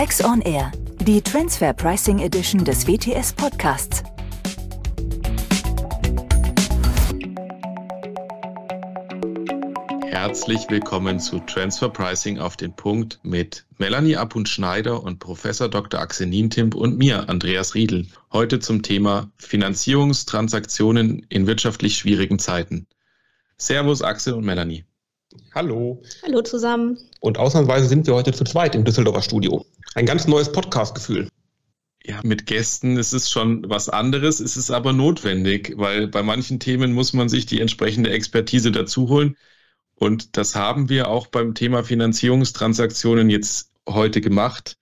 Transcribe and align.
Tax 0.00 0.24
on 0.24 0.40
Air, 0.40 0.72
die 1.02 1.20
Transfer 1.20 1.74
Pricing 1.74 2.20
Edition 2.20 2.64
des 2.64 2.86
WTS 2.86 3.34
Podcasts. 3.34 4.02
Herzlich 10.06 10.70
willkommen 10.70 11.20
zu 11.20 11.40
Transfer 11.40 11.90
Pricing 11.90 12.38
auf 12.38 12.56
den 12.56 12.74
Punkt 12.74 13.20
mit 13.24 13.66
Melanie 13.76 14.16
Abund-Schneider 14.16 15.02
und 15.02 15.18
Professor 15.18 15.68
Dr. 15.68 16.00
Axel 16.00 16.28
Nientimp 16.28 16.74
und 16.74 16.96
mir, 16.96 17.28
Andreas 17.28 17.74
Riedel. 17.74 18.06
Heute 18.32 18.58
zum 18.58 18.80
Thema 18.80 19.30
Finanzierungstransaktionen 19.36 21.26
in 21.28 21.46
wirtschaftlich 21.46 21.98
schwierigen 21.98 22.38
Zeiten. 22.38 22.86
Servus 23.58 24.00
Axel 24.00 24.32
und 24.32 24.46
Melanie. 24.46 24.86
Hallo. 25.54 26.02
Hallo 26.22 26.42
zusammen. 26.42 26.98
Und 27.20 27.38
ausnahmsweise 27.38 27.86
sind 27.86 28.06
wir 28.06 28.14
heute 28.14 28.32
zu 28.32 28.44
zweit 28.44 28.74
im 28.74 28.84
Düsseldorfer 28.84 29.22
Studio. 29.22 29.64
Ein 29.94 30.06
ganz 30.06 30.28
neues 30.28 30.52
Podcast-Gefühl. 30.52 31.28
Ja, 32.04 32.20
mit 32.22 32.46
Gästen 32.46 32.96
ist 32.96 33.12
es 33.12 33.28
schon 33.28 33.68
was 33.68 33.88
anderes, 33.88 34.40
ist 34.40 34.56
es 34.56 34.70
aber 34.70 34.92
notwendig, 34.92 35.74
weil 35.76 36.06
bei 36.06 36.22
manchen 36.22 36.60
Themen 36.60 36.92
muss 36.92 37.12
man 37.12 37.28
sich 37.28 37.44
die 37.44 37.60
entsprechende 37.60 38.10
Expertise 38.10 38.70
dazu 38.70 39.08
holen. 39.08 39.36
Und 39.96 40.36
das 40.36 40.54
haben 40.54 40.88
wir 40.88 41.08
auch 41.08 41.26
beim 41.26 41.54
Thema 41.54 41.82
Finanzierungstransaktionen 41.82 43.30
jetzt 43.30 43.72
heute 43.88 44.20
gemacht, 44.20 44.78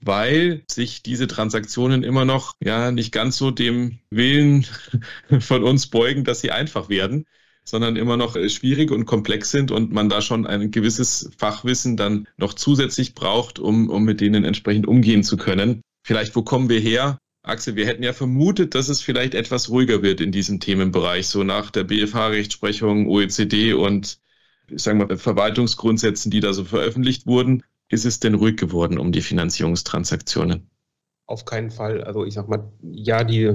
weil 0.00 0.62
sich 0.70 1.02
diese 1.02 1.26
Transaktionen 1.26 2.04
immer 2.04 2.24
noch 2.24 2.54
ja 2.62 2.92
nicht 2.92 3.12
ganz 3.12 3.36
so 3.36 3.50
dem 3.50 3.98
Willen 4.10 4.64
von 5.40 5.64
uns 5.64 5.88
beugen, 5.88 6.24
dass 6.24 6.40
sie 6.40 6.52
einfach 6.52 6.88
werden 6.88 7.26
sondern 7.68 7.96
immer 7.96 8.16
noch 8.16 8.36
äh, 8.36 8.48
schwierig 8.48 8.90
und 8.90 9.04
komplex 9.04 9.50
sind 9.50 9.70
und 9.70 9.92
man 9.92 10.08
da 10.08 10.22
schon 10.22 10.46
ein 10.46 10.70
gewisses 10.70 11.30
Fachwissen 11.36 11.96
dann 11.96 12.26
noch 12.36 12.54
zusätzlich 12.54 13.14
braucht, 13.14 13.58
um, 13.58 13.90
um 13.90 14.04
mit 14.04 14.20
denen 14.20 14.44
entsprechend 14.44 14.86
umgehen 14.86 15.22
zu 15.22 15.36
können. 15.36 15.82
Vielleicht, 16.04 16.36
wo 16.36 16.42
kommen 16.42 16.68
wir 16.68 16.80
her? 16.80 17.18
Axel, 17.42 17.76
wir 17.76 17.86
hätten 17.86 18.02
ja 18.02 18.12
vermutet, 18.12 18.74
dass 18.74 18.88
es 18.88 19.00
vielleicht 19.00 19.34
etwas 19.34 19.68
ruhiger 19.68 20.02
wird 20.02 20.20
in 20.20 20.32
diesem 20.32 20.58
Themenbereich, 20.58 21.28
so 21.28 21.44
nach 21.44 21.70
der 21.70 21.84
BFH-Rechtsprechung, 21.84 23.06
OECD 23.08 23.72
und 23.72 24.18
sagen 24.74 24.98
wir 24.98 25.16
Verwaltungsgrundsätzen, 25.16 26.30
die 26.30 26.40
da 26.40 26.52
so 26.52 26.64
veröffentlicht 26.64 27.26
wurden. 27.26 27.62
Ist 27.88 28.04
es 28.04 28.18
denn 28.18 28.34
ruhig 28.34 28.56
geworden 28.56 28.98
um 28.98 29.12
die 29.12 29.20
Finanzierungstransaktionen? 29.20 30.68
Auf 31.26 31.44
keinen 31.44 31.70
Fall. 31.70 32.02
Also 32.02 32.24
ich 32.24 32.34
sag 32.34 32.48
mal, 32.48 32.72
ja, 32.82 33.22
die 33.22 33.54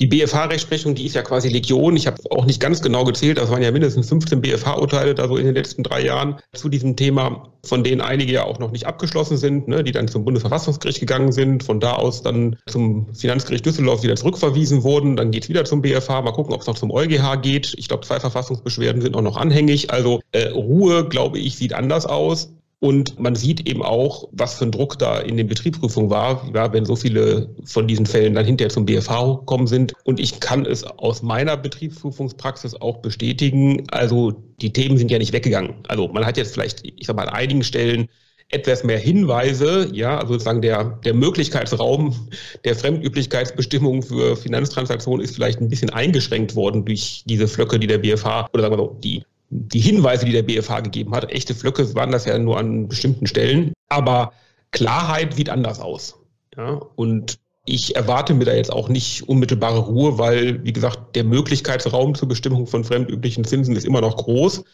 die 0.00 0.06
BFH-Rechtsprechung, 0.06 0.94
die 0.94 1.06
ist 1.06 1.16
ja 1.16 1.22
quasi 1.22 1.48
Legion. 1.48 1.96
Ich 1.96 2.06
habe 2.06 2.18
auch 2.30 2.46
nicht 2.46 2.60
ganz 2.60 2.80
genau 2.80 3.04
gezählt, 3.04 3.38
das 3.38 3.50
waren 3.50 3.62
ja 3.62 3.72
mindestens 3.72 4.08
15 4.08 4.40
BFH-Urteile 4.40 5.14
da 5.14 5.26
so 5.26 5.36
in 5.36 5.44
den 5.44 5.56
letzten 5.56 5.82
drei 5.82 6.04
Jahren 6.04 6.36
zu 6.54 6.68
diesem 6.68 6.94
Thema, 6.94 7.52
von 7.64 7.82
denen 7.82 8.00
einige 8.00 8.32
ja 8.32 8.44
auch 8.44 8.60
noch 8.60 8.70
nicht 8.70 8.86
abgeschlossen 8.86 9.36
sind, 9.36 9.66
ne, 9.66 9.82
die 9.82 9.90
dann 9.90 10.06
zum 10.06 10.24
Bundesverfassungsgericht 10.24 11.00
gegangen 11.00 11.32
sind, 11.32 11.64
von 11.64 11.80
da 11.80 11.94
aus 11.94 12.22
dann 12.22 12.56
zum 12.66 13.12
Finanzgericht 13.12 13.66
Düsseldorf 13.66 14.04
wieder 14.04 14.14
zurückverwiesen 14.14 14.84
wurden. 14.84 15.16
Dann 15.16 15.32
geht 15.32 15.44
es 15.44 15.48
wieder 15.48 15.64
zum 15.64 15.82
BFH. 15.82 16.22
Mal 16.22 16.32
gucken, 16.32 16.54
ob 16.54 16.60
es 16.60 16.68
noch 16.68 16.78
zum 16.78 16.92
EuGH 16.92 17.42
geht. 17.42 17.74
Ich 17.76 17.88
glaube, 17.88 18.06
zwei 18.06 18.20
Verfassungsbeschwerden 18.20 19.02
sind 19.02 19.16
auch 19.16 19.22
noch 19.22 19.36
anhängig. 19.36 19.90
Also 19.90 20.20
äh, 20.30 20.48
Ruhe, 20.48 21.08
glaube 21.08 21.40
ich, 21.40 21.56
sieht 21.56 21.72
anders 21.72 22.06
aus. 22.06 22.52
Und 22.80 23.18
man 23.18 23.34
sieht 23.34 23.68
eben 23.68 23.82
auch, 23.82 24.28
was 24.30 24.54
für 24.54 24.64
ein 24.64 24.70
Druck 24.70 24.98
da 24.98 25.18
in 25.18 25.36
den 25.36 25.48
Betriebsprüfungen 25.48 26.10
war, 26.10 26.48
ja, 26.54 26.72
wenn 26.72 26.84
so 26.84 26.94
viele 26.94 27.52
von 27.64 27.88
diesen 27.88 28.06
Fällen 28.06 28.34
dann 28.34 28.46
hinterher 28.46 28.70
zum 28.70 28.86
BFH 28.86 29.38
gekommen 29.40 29.66
sind. 29.66 29.94
Und 30.04 30.20
ich 30.20 30.38
kann 30.38 30.64
es 30.64 30.84
aus 30.84 31.22
meiner 31.22 31.56
Betriebsprüfungspraxis 31.56 32.80
auch 32.80 32.98
bestätigen. 32.98 33.84
Also 33.90 34.30
die 34.60 34.72
Themen 34.72 34.96
sind 34.96 35.10
ja 35.10 35.18
nicht 35.18 35.32
weggegangen. 35.32 35.74
Also 35.88 36.06
man 36.08 36.24
hat 36.24 36.36
jetzt 36.36 36.52
vielleicht, 36.52 36.82
ich 36.84 37.06
sag 37.06 37.16
mal, 37.16 37.26
an 37.26 37.34
einigen 37.34 37.64
Stellen 37.64 38.08
etwas 38.50 38.82
mehr 38.82 38.98
Hinweise, 38.98 39.90
ja, 39.92 40.16
also 40.16 40.34
sozusagen 40.34 40.62
der, 40.62 40.84
der 41.04 41.12
Möglichkeitsraum 41.14 42.28
der 42.64 42.76
Fremdüblichkeitsbestimmung 42.76 44.02
für 44.02 44.36
Finanztransaktionen 44.36 45.22
ist 45.22 45.34
vielleicht 45.34 45.60
ein 45.60 45.68
bisschen 45.68 45.90
eingeschränkt 45.90 46.54
worden 46.54 46.84
durch 46.84 47.24
diese 47.26 47.46
Flöcke, 47.46 47.78
die 47.78 47.86
der 47.86 47.98
BFH 47.98 48.48
oder 48.54 48.62
sagen 48.62 48.72
wir 48.72 48.78
so, 48.78 48.96
die 49.02 49.22
die 49.50 49.80
Hinweise, 49.80 50.26
die 50.26 50.32
der 50.32 50.42
BFH 50.42 50.80
gegeben 50.80 51.14
hat. 51.14 51.30
Echte 51.30 51.54
Flöcke 51.54 51.94
waren 51.94 52.10
das 52.10 52.24
ja 52.24 52.38
nur 52.38 52.58
an 52.58 52.88
bestimmten 52.88 53.26
Stellen. 53.26 53.72
Aber 53.88 54.32
Klarheit 54.70 55.34
sieht 55.34 55.48
anders 55.50 55.80
aus. 55.80 56.16
Ja, 56.56 56.80
und 56.96 57.38
ich 57.64 57.96
erwarte 57.96 58.34
mir 58.34 58.44
da 58.44 58.54
jetzt 58.54 58.72
auch 58.72 58.88
nicht 58.88 59.28
unmittelbare 59.28 59.78
Ruhe, 59.78 60.18
weil, 60.18 60.64
wie 60.64 60.72
gesagt, 60.72 61.14
der 61.16 61.24
Möglichkeitsraum 61.24 62.14
zur 62.14 62.28
Bestimmung 62.28 62.66
von 62.66 62.84
fremdüblichen 62.84 63.44
Zinsen 63.44 63.76
ist 63.76 63.84
immer 63.84 64.00
noch 64.00 64.16
groß. 64.16 64.64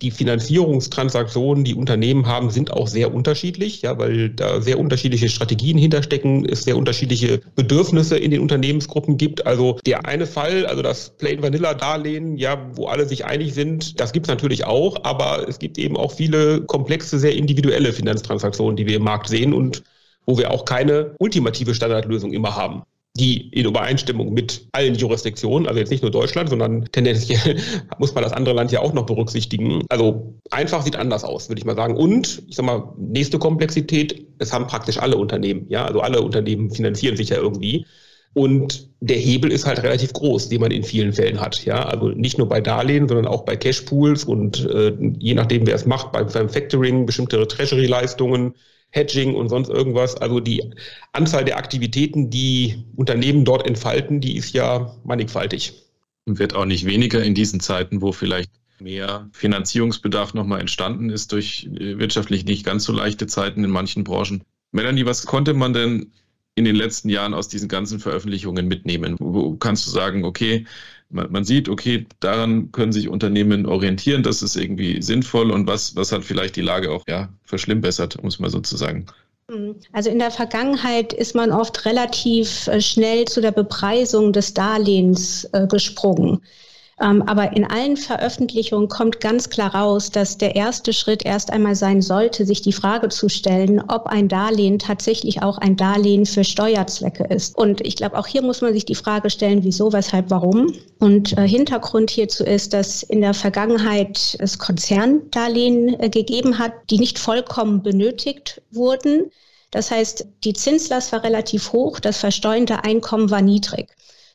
Die 0.00 0.12
Finanzierungstransaktionen, 0.12 1.64
die 1.64 1.74
Unternehmen 1.74 2.26
haben, 2.26 2.50
sind 2.50 2.72
auch 2.72 2.86
sehr 2.86 3.12
unterschiedlich, 3.12 3.82
ja, 3.82 3.98
weil 3.98 4.30
da 4.30 4.60
sehr 4.60 4.78
unterschiedliche 4.78 5.28
Strategien 5.28 5.76
hinterstecken, 5.76 6.44
es 6.44 6.62
sehr 6.62 6.76
unterschiedliche 6.76 7.40
Bedürfnisse 7.56 8.16
in 8.16 8.30
den 8.30 8.40
Unternehmensgruppen 8.40 9.16
gibt. 9.16 9.46
Also 9.46 9.78
der 9.86 10.06
eine 10.06 10.26
Fall, 10.26 10.66
also 10.66 10.82
das 10.82 11.10
Plain 11.16 11.42
Vanilla 11.42 11.74
Darlehen, 11.74 12.36
ja, 12.36 12.70
wo 12.74 12.86
alle 12.86 13.08
sich 13.08 13.24
einig 13.24 13.54
sind, 13.54 13.98
das 13.98 14.12
gibt 14.12 14.26
es 14.26 14.28
natürlich 14.28 14.66
auch, 14.66 15.04
aber 15.04 15.48
es 15.48 15.58
gibt 15.58 15.78
eben 15.78 15.96
auch 15.96 16.12
viele 16.12 16.62
komplexe, 16.62 17.18
sehr 17.18 17.34
individuelle 17.34 17.92
Finanztransaktionen, 17.92 18.76
die 18.76 18.86
wir 18.86 18.96
im 18.96 19.04
Markt 19.04 19.28
sehen 19.28 19.52
und 19.52 19.82
wo 20.26 20.38
wir 20.38 20.52
auch 20.52 20.64
keine 20.64 21.14
ultimative 21.18 21.74
Standardlösung 21.74 22.32
immer 22.32 22.54
haben 22.54 22.82
die 23.18 23.48
in 23.50 23.66
Übereinstimmung 23.66 24.32
mit 24.32 24.68
allen 24.72 24.94
Jurisdiktionen, 24.94 25.66
also 25.68 25.78
jetzt 25.78 25.90
nicht 25.90 26.02
nur 26.02 26.10
Deutschland, 26.10 26.48
sondern 26.48 26.86
tendenziell 26.92 27.56
muss 27.98 28.14
man 28.14 28.24
das 28.24 28.32
andere 28.32 28.54
Land 28.54 28.72
ja 28.72 28.80
auch 28.80 28.94
noch 28.94 29.06
berücksichtigen. 29.06 29.82
Also 29.88 30.34
einfach 30.50 30.82
sieht 30.82 30.96
anders 30.96 31.24
aus, 31.24 31.48
würde 31.48 31.58
ich 31.58 31.66
mal 31.66 31.76
sagen. 31.76 31.96
Und 31.96 32.42
ich 32.48 32.56
sag 32.56 32.64
mal, 32.64 32.94
nächste 32.96 33.38
Komplexität, 33.38 34.26
es 34.38 34.52
haben 34.52 34.66
praktisch 34.66 34.98
alle 34.98 35.16
Unternehmen, 35.16 35.66
ja, 35.68 35.84
also 35.84 36.00
alle 36.00 36.22
Unternehmen 36.22 36.70
finanzieren 36.70 37.16
sich 37.16 37.30
ja 37.30 37.36
irgendwie. 37.36 37.86
Und 38.34 38.88
der 39.00 39.16
Hebel 39.16 39.50
ist 39.50 39.66
halt 39.66 39.82
relativ 39.82 40.12
groß, 40.12 40.48
den 40.48 40.60
man 40.60 40.70
in 40.70 40.84
vielen 40.84 41.12
Fällen 41.12 41.40
hat. 41.40 41.64
Ja, 41.64 41.86
also 41.86 42.08
nicht 42.10 42.38
nur 42.38 42.48
bei 42.48 42.60
Darlehen, 42.60 43.08
sondern 43.08 43.26
auch 43.26 43.44
bei 43.44 43.56
Cashpools 43.56 44.24
und 44.24 44.64
äh, 44.66 44.92
je 45.18 45.34
nachdem, 45.34 45.66
wer 45.66 45.74
es 45.74 45.86
macht, 45.86 46.12
beim 46.12 46.28
Factoring, 46.28 47.06
bestimmte 47.06 47.46
Treasury-Leistungen, 47.48 48.54
Hedging 48.90 49.34
und 49.34 49.48
sonst 49.48 49.68
irgendwas. 49.68 50.16
Also 50.16 50.40
die 50.40 50.72
Anzahl 51.12 51.44
der 51.44 51.58
Aktivitäten, 51.58 52.30
die 52.30 52.84
Unternehmen 52.96 53.44
dort 53.44 53.66
entfalten, 53.66 54.20
die 54.20 54.36
ist 54.36 54.54
ja 54.54 54.94
mannigfaltig. 55.04 55.74
Und 56.26 56.38
wird 56.38 56.54
auch 56.54 56.64
nicht 56.64 56.86
weniger 56.86 57.22
in 57.22 57.34
diesen 57.34 57.60
Zeiten, 57.60 58.00
wo 58.00 58.12
vielleicht 58.12 58.50
mehr 58.80 59.28
Finanzierungsbedarf 59.32 60.34
nochmal 60.34 60.60
entstanden 60.60 61.10
ist 61.10 61.32
durch 61.32 61.68
äh, 61.74 61.98
wirtschaftlich 61.98 62.44
nicht 62.44 62.64
ganz 62.64 62.84
so 62.84 62.92
leichte 62.92 63.26
Zeiten 63.26 63.64
in 63.64 63.70
manchen 63.70 64.04
Branchen. 64.04 64.42
Melanie, 64.72 65.06
was 65.06 65.26
konnte 65.26 65.54
man 65.54 65.72
denn 65.72 66.12
in 66.54 66.64
den 66.64 66.76
letzten 66.76 67.08
Jahren 67.08 67.34
aus 67.34 67.48
diesen 67.48 67.68
ganzen 67.68 68.00
Veröffentlichungen 68.00 68.68
mitnehmen? 68.68 69.16
Wo 69.18 69.56
kannst 69.56 69.86
du 69.86 69.90
sagen, 69.90 70.24
okay, 70.24 70.66
man, 71.10 71.30
man, 71.32 71.44
sieht, 71.44 71.68
okay, 71.68 72.06
daran 72.20 72.72
können 72.72 72.92
sich 72.92 73.08
Unternehmen 73.08 73.66
orientieren, 73.66 74.22
das 74.22 74.42
ist 74.42 74.56
irgendwie 74.56 75.02
sinnvoll 75.02 75.50
und 75.50 75.66
was, 75.66 75.96
was 75.96 76.12
hat 76.12 76.24
vielleicht 76.24 76.56
die 76.56 76.62
Lage 76.62 76.90
auch 76.90 77.04
ja, 77.08 77.28
verschlimmbessert, 77.44 78.16
um 78.16 78.26
es 78.26 78.38
mal 78.38 78.50
so 78.50 78.60
zu 78.60 78.76
sagen. 78.76 79.06
Mhm. 79.50 79.76
Also 79.92 80.10
in 80.10 80.18
der 80.18 80.30
Vergangenheit 80.30 81.12
ist 81.12 81.34
man 81.34 81.52
oft 81.52 81.84
relativ 81.86 82.66
äh, 82.68 82.80
schnell 82.80 83.24
zu 83.24 83.40
der 83.40 83.52
Bepreisung 83.52 84.32
des 84.32 84.54
Darlehens 84.54 85.44
äh, 85.52 85.66
gesprungen. 85.66 86.40
Ähm, 87.00 87.22
aber 87.22 87.56
in 87.56 87.64
allen 87.64 87.96
Veröffentlichungen 87.96 88.88
kommt 88.88 89.20
ganz 89.20 89.48
klar 89.50 89.74
raus, 89.74 90.10
dass 90.10 90.36
der 90.36 90.56
erste 90.56 90.92
Schritt 90.92 91.24
erst 91.24 91.52
einmal 91.52 91.76
sein 91.76 92.02
sollte, 92.02 92.44
sich 92.44 92.60
die 92.60 92.72
Frage 92.72 93.08
zu 93.08 93.28
stellen, 93.28 93.80
ob 93.88 94.06
ein 94.06 94.28
Darlehen 94.28 94.80
tatsächlich 94.80 95.42
auch 95.42 95.58
ein 95.58 95.76
Darlehen 95.76 96.26
für 96.26 96.42
Steuerzwecke 96.42 97.24
ist. 97.24 97.56
Und 97.56 97.86
ich 97.86 97.94
glaube, 97.94 98.18
auch 98.18 98.26
hier 98.26 98.42
muss 98.42 98.62
man 98.62 98.72
sich 98.72 98.84
die 98.84 98.96
Frage 98.96 99.30
stellen, 99.30 99.62
wieso, 99.62 99.92
weshalb, 99.92 100.30
warum. 100.30 100.72
Und 100.98 101.38
äh, 101.38 101.46
Hintergrund 101.46 102.10
hierzu 102.10 102.42
ist, 102.42 102.72
dass 102.72 103.04
in 103.04 103.20
der 103.20 103.34
Vergangenheit 103.34 104.36
es 104.40 104.58
Konzerndarlehen 104.58 106.00
äh, 106.00 106.08
gegeben 106.08 106.58
hat, 106.58 106.72
die 106.90 106.98
nicht 106.98 107.20
vollkommen 107.20 107.82
benötigt 107.82 108.60
wurden. 108.72 109.30
Das 109.70 109.90
heißt, 109.90 110.26
die 110.44 110.54
Zinslast 110.54 111.12
war 111.12 111.22
relativ 111.22 111.72
hoch, 111.72 112.00
das 112.00 112.18
versteuernde 112.18 112.82
Einkommen 112.82 113.30
war 113.30 113.42
niedrig. 113.42 113.88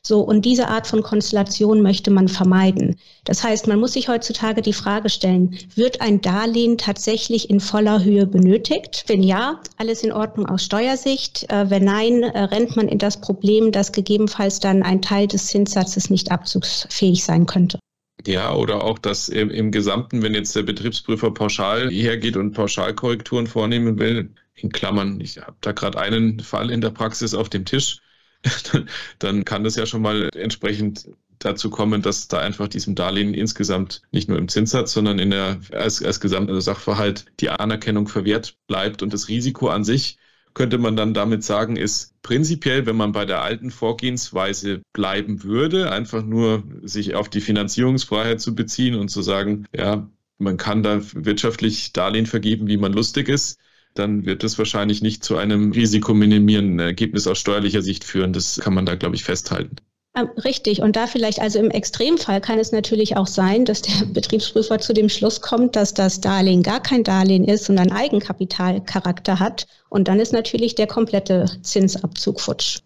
So, 0.06 0.20
und 0.20 0.44
diese 0.44 0.68
Art 0.68 0.86
von 0.86 1.02
Konstellation 1.02 1.80
möchte 1.80 2.10
man 2.10 2.28
vermeiden. 2.28 2.96
Das 3.24 3.42
heißt, 3.42 3.66
man 3.68 3.80
muss 3.80 3.94
sich 3.94 4.08
heutzutage 4.08 4.60
die 4.60 4.74
Frage 4.74 5.08
stellen, 5.08 5.56
wird 5.76 6.02
ein 6.02 6.20
Darlehen 6.20 6.76
tatsächlich 6.76 7.48
in 7.48 7.58
voller 7.58 8.04
Höhe 8.04 8.26
benötigt? 8.26 9.04
Wenn 9.06 9.22
ja, 9.22 9.60
alles 9.78 10.02
in 10.02 10.12
Ordnung 10.12 10.46
aus 10.46 10.62
Steuersicht. 10.62 11.50
Äh, 11.50 11.70
wenn 11.70 11.84
nein, 11.84 12.22
äh, 12.22 12.42
rennt 12.42 12.76
man 12.76 12.88
in 12.88 12.98
das 12.98 13.18
Problem, 13.18 13.72
dass 13.72 13.92
gegebenenfalls 13.92 14.60
dann 14.60 14.82
ein 14.82 15.00
Teil 15.00 15.26
des 15.26 15.46
Zinssatzes 15.46 16.10
nicht 16.10 16.30
abzugsfähig 16.30 17.24
sein 17.24 17.46
könnte. 17.46 17.78
Ja, 18.26 18.54
oder 18.54 18.84
auch, 18.84 18.98
dass 18.98 19.30
im, 19.30 19.50
im, 19.50 19.70
Gesamten, 19.70 20.22
wenn 20.22 20.34
jetzt 20.34 20.54
der 20.54 20.62
Betriebsprüfer 20.62 21.30
pauschal 21.30 21.90
hergeht 21.90 22.36
und 22.36 22.52
Pauschalkorrekturen 22.52 23.46
vornehmen 23.46 23.98
will, 23.98 24.34
in 24.54 24.70
Klammern, 24.70 25.20
ich 25.20 25.38
habe 25.38 25.56
da 25.62 25.72
gerade 25.72 25.98
einen 25.98 26.40
Fall 26.40 26.70
in 26.70 26.82
der 26.82 26.90
Praxis 26.90 27.34
auf 27.34 27.48
dem 27.48 27.64
Tisch, 27.64 28.00
dann 29.18 29.44
kann 29.44 29.64
das 29.64 29.76
ja 29.76 29.86
schon 29.86 30.02
mal 30.02 30.28
entsprechend 30.34 31.08
dazu 31.38 31.70
kommen, 31.70 32.02
dass 32.02 32.28
da 32.28 32.38
einfach 32.38 32.68
diesem 32.68 32.94
Darlehen 32.94 33.34
insgesamt 33.34 34.02
nicht 34.12 34.28
nur 34.28 34.38
im 34.38 34.48
Zinssatz, 34.48 34.92
sondern 34.92 35.18
in 35.18 35.30
der 35.30 35.60
als, 35.72 36.02
als 36.02 36.20
gesamter 36.20 36.60
Sachverhalt 36.60 37.26
die 37.40 37.50
Anerkennung 37.50 38.08
verwehrt 38.08 38.56
bleibt 38.66 39.02
und 39.02 39.12
das 39.12 39.28
Risiko 39.28 39.68
an 39.68 39.84
sich 39.84 40.18
könnte 40.54 40.78
man 40.78 40.96
dann 40.96 41.14
damit 41.14 41.42
sagen, 41.42 41.76
ist 41.76 42.14
prinzipiell, 42.22 42.86
wenn 42.86 42.96
man 42.96 43.12
bei 43.12 43.24
der 43.24 43.42
alten 43.42 43.70
Vorgehensweise 43.70 44.82
bleiben 44.92 45.42
würde, 45.42 45.90
einfach 45.90 46.24
nur 46.24 46.62
sich 46.82 47.14
auf 47.16 47.28
die 47.28 47.40
Finanzierungsfreiheit 47.40 48.40
zu 48.40 48.54
beziehen 48.54 48.94
und 48.94 49.08
zu 49.08 49.20
sagen, 49.20 49.66
ja, 49.76 50.08
man 50.38 50.56
kann 50.56 50.82
da 50.82 51.00
wirtschaftlich 51.12 51.92
Darlehen 51.92 52.26
vergeben, 52.26 52.68
wie 52.68 52.76
man 52.76 52.92
lustig 52.92 53.28
ist, 53.28 53.58
dann 53.94 54.26
wird 54.26 54.42
das 54.42 54.58
wahrscheinlich 54.58 55.02
nicht 55.02 55.24
zu 55.24 55.36
einem 55.36 55.72
risikominimierenden 55.72 56.80
Ergebnis 56.80 57.26
aus 57.26 57.38
steuerlicher 57.38 57.82
Sicht 57.82 58.04
führen. 58.04 58.32
Das 58.32 58.60
kann 58.60 58.74
man 58.74 58.86
da, 58.86 58.96
glaube 58.96 59.14
ich, 59.14 59.24
festhalten. 59.24 59.76
Ähm, 60.16 60.28
richtig. 60.44 60.80
Und 60.80 60.96
da 60.96 61.06
vielleicht, 61.06 61.40
also 61.40 61.58
im 61.58 61.70
Extremfall 61.70 62.40
kann 62.40 62.58
es 62.58 62.72
natürlich 62.72 63.16
auch 63.16 63.26
sein, 63.26 63.64
dass 63.64 63.82
der 63.82 64.06
Betriebsprüfer 64.12 64.78
zu 64.78 64.92
dem 64.92 65.08
Schluss 65.08 65.40
kommt, 65.40 65.76
dass 65.76 65.94
das 65.94 66.20
Darlehen 66.20 66.62
gar 66.62 66.80
kein 66.80 67.04
Darlehen 67.04 67.44
ist, 67.44 67.64
sondern 67.64 67.90
Eigenkapitalcharakter 67.90 69.40
hat. 69.40 69.66
Und 69.88 70.08
dann 70.08 70.20
ist 70.20 70.32
natürlich 70.32 70.74
der 70.74 70.86
komplette 70.86 71.46
Zinsabzug 71.62 72.40
futsch. 72.40 72.78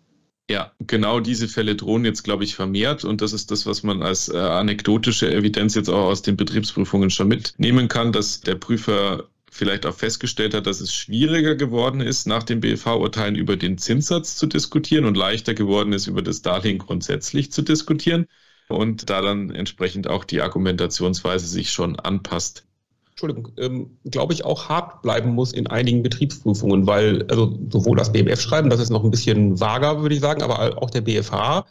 Ja, 0.51 0.73
genau 0.79 1.21
diese 1.21 1.47
Fälle 1.47 1.77
drohen 1.77 2.07
jetzt, 2.07 2.23
glaube 2.23 2.45
ich, 2.45 2.55
vermehrt. 2.55 3.05
Und 3.05 3.21
das 3.21 3.35
ist 3.35 3.51
das, 3.51 3.67
was 3.67 3.83
man 3.83 4.03
als 4.03 4.31
äh, 4.31 4.39
anekdotische 4.39 5.31
Evidenz 5.31 5.75
jetzt 5.75 5.91
auch 5.91 6.07
aus 6.07 6.23
den 6.23 6.39
Betriebsprüfungen 6.39 7.11
schon 7.11 7.29
mitnehmen 7.29 7.89
kann, 7.89 8.13
dass 8.13 8.41
der 8.41 8.55
Prüfer 8.55 9.29
vielleicht 9.59 9.87
auch 9.87 9.95
festgestellt 9.95 10.55
hat, 10.55 10.67
dass 10.67 10.81
es 10.81 10.95
schwieriger 10.95 11.57
geworden 11.57 12.01
ist, 12.01 12.27
nach 12.27 12.45
den 12.45 12.61
BFH-Urteilen 12.61 13.35
über 13.35 13.57
den 13.57 13.77
Zinssatz 13.77 14.37
zu 14.37 14.47
diskutieren 14.47 15.05
und 15.05 15.17
leichter 15.17 15.53
geworden 15.53 15.93
ist, 15.93 16.07
über 16.07 16.23
das 16.23 16.43
Darlehen 16.43 16.79
grundsätzlich 16.79 17.51
zu 17.51 17.63
diskutieren 17.63 18.27
und 18.69 19.11
da 19.11 19.21
dann 19.21 19.51
entsprechend 19.51 20.09
auch 20.09 20.25
die 20.25 20.41
Argumentationsweise 20.43 21.47
sich 21.47 21.73
schon 21.73 21.99
anpasst. 21.99 22.65
Entschuldigung, 23.11 23.53
ähm, 23.57 23.99
glaube 24.05 24.33
ich, 24.33 24.45
auch 24.45 24.69
hart 24.69 25.03
bleiben 25.03 25.31
muss 25.31 25.53
in 25.53 25.67
einigen 25.67 26.05
Betriebsprüfungen, 26.05 26.87
weil 26.87 27.25
also 27.29 27.59
sowohl 27.69 27.97
das 27.97 28.13
BMF-Schreiben, 28.13 28.71
das 28.71 28.79
ist 28.79 28.91
noch 28.91 29.03
ein 29.03 29.11
bisschen 29.11 29.59
vager, 29.59 30.03
würde 30.03 30.15
ich 30.15 30.21
sagen, 30.21 30.43
aber 30.43 30.81
auch 30.81 30.91
der 30.91 31.01
BFH 31.01 31.67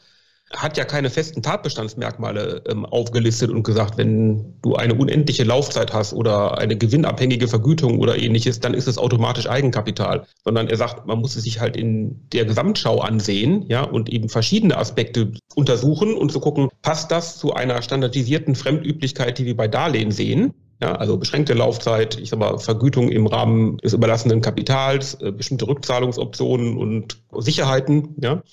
hat 0.56 0.78
ja 0.78 0.86
keine 0.86 1.10
festen 1.10 1.42
Tatbestandsmerkmale 1.42 2.64
ähm, 2.70 2.86
aufgelistet 2.86 3.52
und 3.52 3.64
gesagt, 3.64 3.98
wenn 3.98 4.54
du 4.62 4.76
eine 4.76 4.94
unendliche 4.94 5.44
Laufzeit 5.44 5.94
hast 5.94 6.14
oder 6.14 6.58
eine 6.58 6.78
gewinnabhängige 6.78 7.48
Vergütung 7.50 8.00
oder 8.00 8.18
ähnliches, 8.18 8.62
dann 8.62 8.74
ist 8.74 8.88
es 8.88 8.98
automatisch 8.98 9.50
Eigenkapital. 9.50 10.26
Sondern 10.46 10.68
er 10.68 10.78
sagt, 10.78 11.06
man 11.06 11.20
muss 11.20 11.36
es 11.36 11.44
sich 11.44 11.60
halt 11.60 11.76
in 11.76 12.28
der 12.32 12.46
Gesamtschau 12.46 13.00
ansehen, 13.00 13.66
ja, 13.68 13.84
und 13.84 14.10
eben 14.10 14.30
verschiedene 14.30 14.78
Aspekte 14.78 15.34
untersuchen 15.56 16.14
und 16.14 16.32
zu 16.32 16.40
gucken, 16.40 16.70
passt 16.82 17.12
das 17.12 17.38
zu 17.38 17.54
einer 17.54 17.82
standardisierten 17.82 18.56
Fremdüblichkeit, 18.56 19.38
die 19.40 19.46
wir 19.46 19.58
bei 19.58 19.68
Darlehen 19.68 20.12
sehen? 20.12 20.54
Ja, 20.82 20.96
also 20.96 21.18
beschränkte 21.18 21.56
Laufzeit, 21.56 22.20
ich 22.20 22.30
sag 22.30 22.40
mal, 22.40 22.60
Vergütung 22.60 23.10
im 23.10 23.26
Rahmen 23.26 23.78
des 23.80 23.94
überlassenen 23.94 24.42
Kapitals, 24.42 25.16
äh, 25.16 25.32
bestimmte 25.32 25.68
Rückzahlungsoptionen 25.68 26.78
und 26.78 27.18
Sicherheiten, 27.38 28.16
ja 28.22 28.44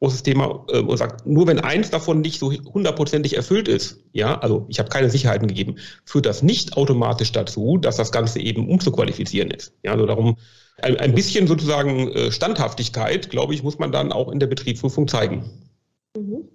großes 0.00 0.22
Thema 0.22 0.64
äh, 0.70 0.80
und 0.80 0.96
sagt, 0.96 1.26
nur 1.26 1.46
wenn 1.46 1.60
eins 1.60 1.90
davon 1.90 2.20
nicht 2.20 2.38
so 2.38 2.52
hundertprozentig 2.52 3.36
erfüllt 3.36 3.68
ist, 3.68 4.00
ja, 4.12 4.38
also 4.38 4.66
ich 4.68 4.78
habe 4.78 4.88
keine 4.88 5.10
Sicherheiten 5.10 5.48
gegeben, 5.48 5.76
führt 6.04 6.26
das 6.26 6.42
nicht 6.42 6.76
automatisch 6.76 7.32
dazu, 7.32 7.78
dass 7.78 7.96
das 7.96 8.12
Ganze 8.12 8.40
eben 8.40 8.68
umzuqualifizieren 8.68 9.50
ist. 9.50 9.72
Ja, 9.82 9.92
also 9.92 10.06
darum 10.06 10.36
ein, 10.82 10.96
ein 10.98 11.14
bisschen 11.14 11.46
sozusagen 11.46 12.08
äh, 12.12 12.30
Standhaftigkeit, 12.30 13.30
glaube 13.30 13.54
ich, 13.54 13.62
muss 13.62 13.78
man 13.78 13.92
dann 13.92 14.12
auch 14.12 14.30
in 14.30 14.40
der 14.40 14.46
Betriebsprüfung 14.46 15.08
zeigen. 15.08 15.50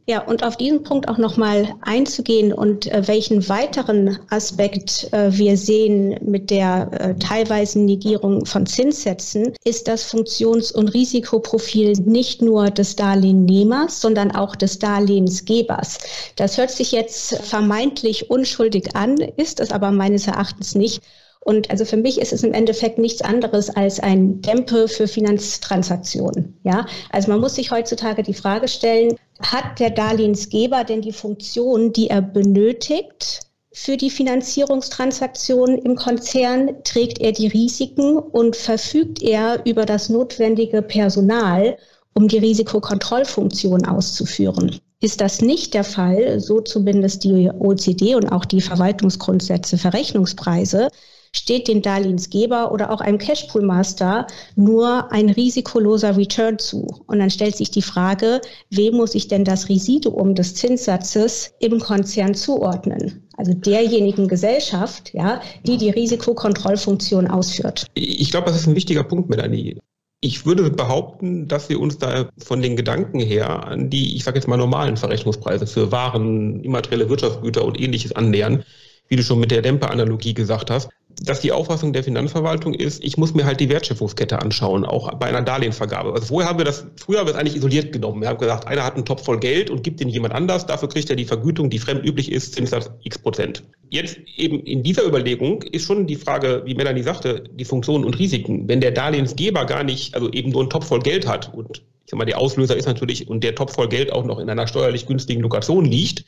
Ja, 0.08 0.24
und 0.26 0.44
auf 0.44 0.58
diesen 0.58 0.82
Punkt 0.82 1.08
auch 1.08 1.20
nochmal 1.20 1.76
einzugehen 1.82 2.52
und 2.52 2.92
äh, 2.92 3.08
welchen 3.08 3.48
weiteren 3.48 4.18
Aspekt 4.30 5.08
äh, 5.14 5.32
wir 5.38 5.58
sehen 5.58 6.20
mit 6.26 6.50
der 6.50 6.90
äh, 6.92 7.16
teilweisen 7.20 7.86
Negierung 7.86 8.46
von 8.48 8.66
Zinssätzen, 8.66 9.54
ist 9.64 9.88
das 9.88 10.04
Funktions- 10.04 10.72
und 10.72 10.90
Risikoprofil 10.90 11.94
nicht 12.04 12.42
nur 12.42 12.72
des 12.72 12.96
Darlehennehmers, 12.96 14.02
sondern 14.02 14.32
auch 14.32 14.56
des 14.56 14.80
Darlehensgebers. 14.80 16.00
Das 16.36 16.58
hört 16.58 16.72
sich 16.72 16.92
jetzt 16.92 17.38
vermeintlich 17.38 18.32
unschuldig 18.32 18.96
an, 18.96 19.18
ist 19.18 19.60
es 19.60 19.72
aber 19.72 19.92
meines 19.92 20.26
Erachtens 20.26 20.74
nicht. 20.74 21.04
Und 21.44 21.72
also 21.72 21.86
für 21.86 21.98
mich 21.98 22.22
ist 22.22 22.34
es 22.34 22.44
im 22.44 22.54
Endeffekt 22.54 23.00
nichts 23.00 23.22
anderes 23.22 23.70
als 23.70 24.00
ein 24.00 24.42
Dämpfe 24.42 24.88
für 24.88 25.08
Finanztransaktionen. 25.08 26.60
Ja, 26.64 26.86
also 27.10 27.32
man 27.32 27.42
muss 27.42 27.56
sich 27.56 27.72
heutzutage 27.72 28.22
die 28.22 28.36
Frage 28.36 28.68
stellen, 28.68 29.16
hat 29.42 29.80
der 29.80 29.90
Darlehensgeber 29.90 30.84
denn 30.84 31.02
die 31.02 31.12
Funktion, 31.12 31.94
die 31.94 32.10
er 32.10 32.22
benötigt 32.22 33.42
für 33.74 33.98
die 33.98 34.10
Finanzierungstransaktionen 34.10 35.80
im 35.80 35.96
Konzern? 35.96 36.84
Trägt 36.84 37.20
er 37.20 37.32
die 37.32 37.48
Risiken 37.48 38.18
und 38.18 38.56
verfügt 38.56 39.24
er 39.24 39.66
über 39.66 39.86
das 39.86 40.10
notwendige 40.10 40.82
Personal, 40.82 41.78
um 42.14 42.28
die 42.28 42.38
Risikokontrollfunktion 42.38 43.86
auszuführen? 43.86 44.80
Ist 45.00 45.22
das 45.22 45.42
nicht 45.42 45.74
der 45.74 45.84
Fall, 45.84 46.40
so 46.40 46.62
zumindest 46.62 47.24
die 47.24 47.50
OECD 47.50 48.14
und 48.14 48.32
auch 48.32 48.46
die 48.46 48.62
Verwaltungsgrundsätze 48.62 49.80
Verrechnungspreise, 49.80 50.90
steht 51.34 51.68
dem 51.68 51.82
Darlehensgeber 51.82 52.72
oder 52.72 52.92
auch 52.92 53.02
einem 53.02 53.18
Cashpool-Master 53.18 54.28
nur 54.56 55.12
ein 55.12 55.30
risikoloser 55.30 56.18
Return 56.18 56.60
zu. 56.60 57.04
Und 57.08 57.20
dann 57.20 57.30
stellt 57.30 57.56
sich 57.56 57.72
die 57.72 57.82
Frage, 57.82 58.42
wem 58.70 58.96
muss 58.96 59.16
ich 59.16 59.28
denn 59.28 59.46
das 59.46 59.70
Residuum 59.70 60.36
des 60.36 60.56
Zinssatzes 60.56 61.54
im 61.60 61.80
Konzern 61.80 62.36
zuordnen? 62.36 63.28
Also 63.38 63.54
derjenigen 63.54 64.28
Gesellschaft, 64.28 65.14
ja, 65.14 65.42
die 65.66 65.78
die 65.78 65.90
Risikokontrollfunktion 65.90 67.28
ausführt. 67.28 67.88
Ich 67.94 68.30
glaube, 68.30 68.48
das 68.48 68.58
ist 68.58 68.68
ein 68.68 68.76
wichtiger 68.76 69.04
Punkt, 69.04 69.30
Melanie. 69.30 69.78
Ich 70.24 70.46
würde 70.46 70.70
behaupten, 70.70 71.48
dass 71.48 71.70
wir 71.70 71.80
uns 71.80 71.98
da 71.98 72.30
von 72.38 72.62
den 72.62 72.76
Gedanken 72.76 73.20
her 73.20 73.66
an 73.66 73.90
die, 73.90 74.16
ich 74.16 74.24
sage 74.24 74.38
jetzt 74.38 74.48
mal, 74.48 74.58
normalen 74.58 74.96
Verrechnungspreise 74.96 75.66
für 75.66 75.92
Waren, 75.92 76.64
immaterielle 76.64 77.10
Wirtschaftsgüter 77.10 77.66
und 77.66 77.80
ähnliches 77.80 78.12
annähern, 78.12 78.64
wie 79.08 79.16
du 79.16 79.24
schon 79.24 79.40
mit 79.40 79.50
der 79.50 79.64
Dämper-Analogie 79.64 80.36
gesagt 80.36 80.70
hast 80.70 80.90
dass 81.24 81.40
die 81.40 81.52
Auffassung 81.52 81.94
der 81.94 82.04
Finanzverwaltung 82.04 82.74
ist, 82.74 83.04
ich 83.04 83.18
muss 83.18 83.34
mir 83.34 83.46
halt 83.46 83.60
die 83.60 83.70
Wertschöpfungskette 83.70 84.42
anschauen, 84.42 84.86
auch 84.86 85.14
bei 85.16 85.28
einer 85.28 85.44
Darlehensvergabe. 85.44 86.14
Also 86.14 86.26
vorher 86.28 86.50
haben 86.50 86.58
wir 86.58 86.66
das, 86.66 86.86
früher 86.98 87.20
haben 87.20 87.28
wir 87.28 87.34
es 87.34 87.40
eigentlich 87.40 87.56
isoliert 87.56 87.92
genommen. 87.92 88.22
Wir 88.22 88.30
haben 88.30 88.40
gesagt, 88.40 88.68
einer 88.68 88.84
hat 88.84 88.96
einen 88.96 89.06
Topf 89.06 89.24
voll 89.24 89.40
Geld 89.40 89.70
und 89.70 89.84
gibt 89.84 90.00
den 90.00 90.10
jemand 90.10 90.34
anders, 90.34 90.66
dafür 90.66 90.90
kriegt 90.90 91.10
er 91.10 91.16
die 91.16 91.26
Vergütung, 91.26 91.70
die 91.70 91.78
fremdüblich 91.78 92.32
ist, 92.32 92.56
Zinssatz 92.56 92.90
x 93.04 93.20
Prozent. 93.20 93.64
Jetzt 93.90 94.18
eben 94.36 94.62
in 94.62 94.82
dieser 94.82 95.06
Überlegung 95.06 95.62
ist 95.62 95.86
schon 95.86 96.08
die 96.08 96.16
Frage, 96.16 96.64
wie 96.66 96.74
Melanie 96.74 97.04
sagte, 97.04 97.44
die 97.52 97.66
Funktionen 97.66 98.04
und 98.04 98.18
Risiken. 98.18 98.68
Wenn 98.68 98.82
der 98.82 98.92
Darlehensgeber 98.92 99.66
gar 99.66 99.84
nicht, 99.84 100.16
also 100.16 100.32
eben 100.32 100.52
nur 100.52 100.62
einen 100.62 100.70
Topf 100.70 100.88
voll 100.88 101.02
Geld 101.02 101.28
hat 101.28 101.54
und 101.54 101.84
ich 102.04 102.10
sag 102.10 102.18
mal, 102.18 102.26
der 102.26 102.40
Auslöser 102.40 102.76
ist 102.76 102.88
natürlich 102.88 103.28
und 103.28 103.44
der 103.44 103.54
Topf 103.54 103.76
voll 103.76 103.90
Geld 103.90 104.12
auch 104.12 104.26
noch 104.26 104.40
in 104.40 104.50
einer 104.50 104.68
steuerlich 104.68 105.06
günstigen 105.06 105.42
Lokation 105.42 105.86
liegt, 105.86 106.26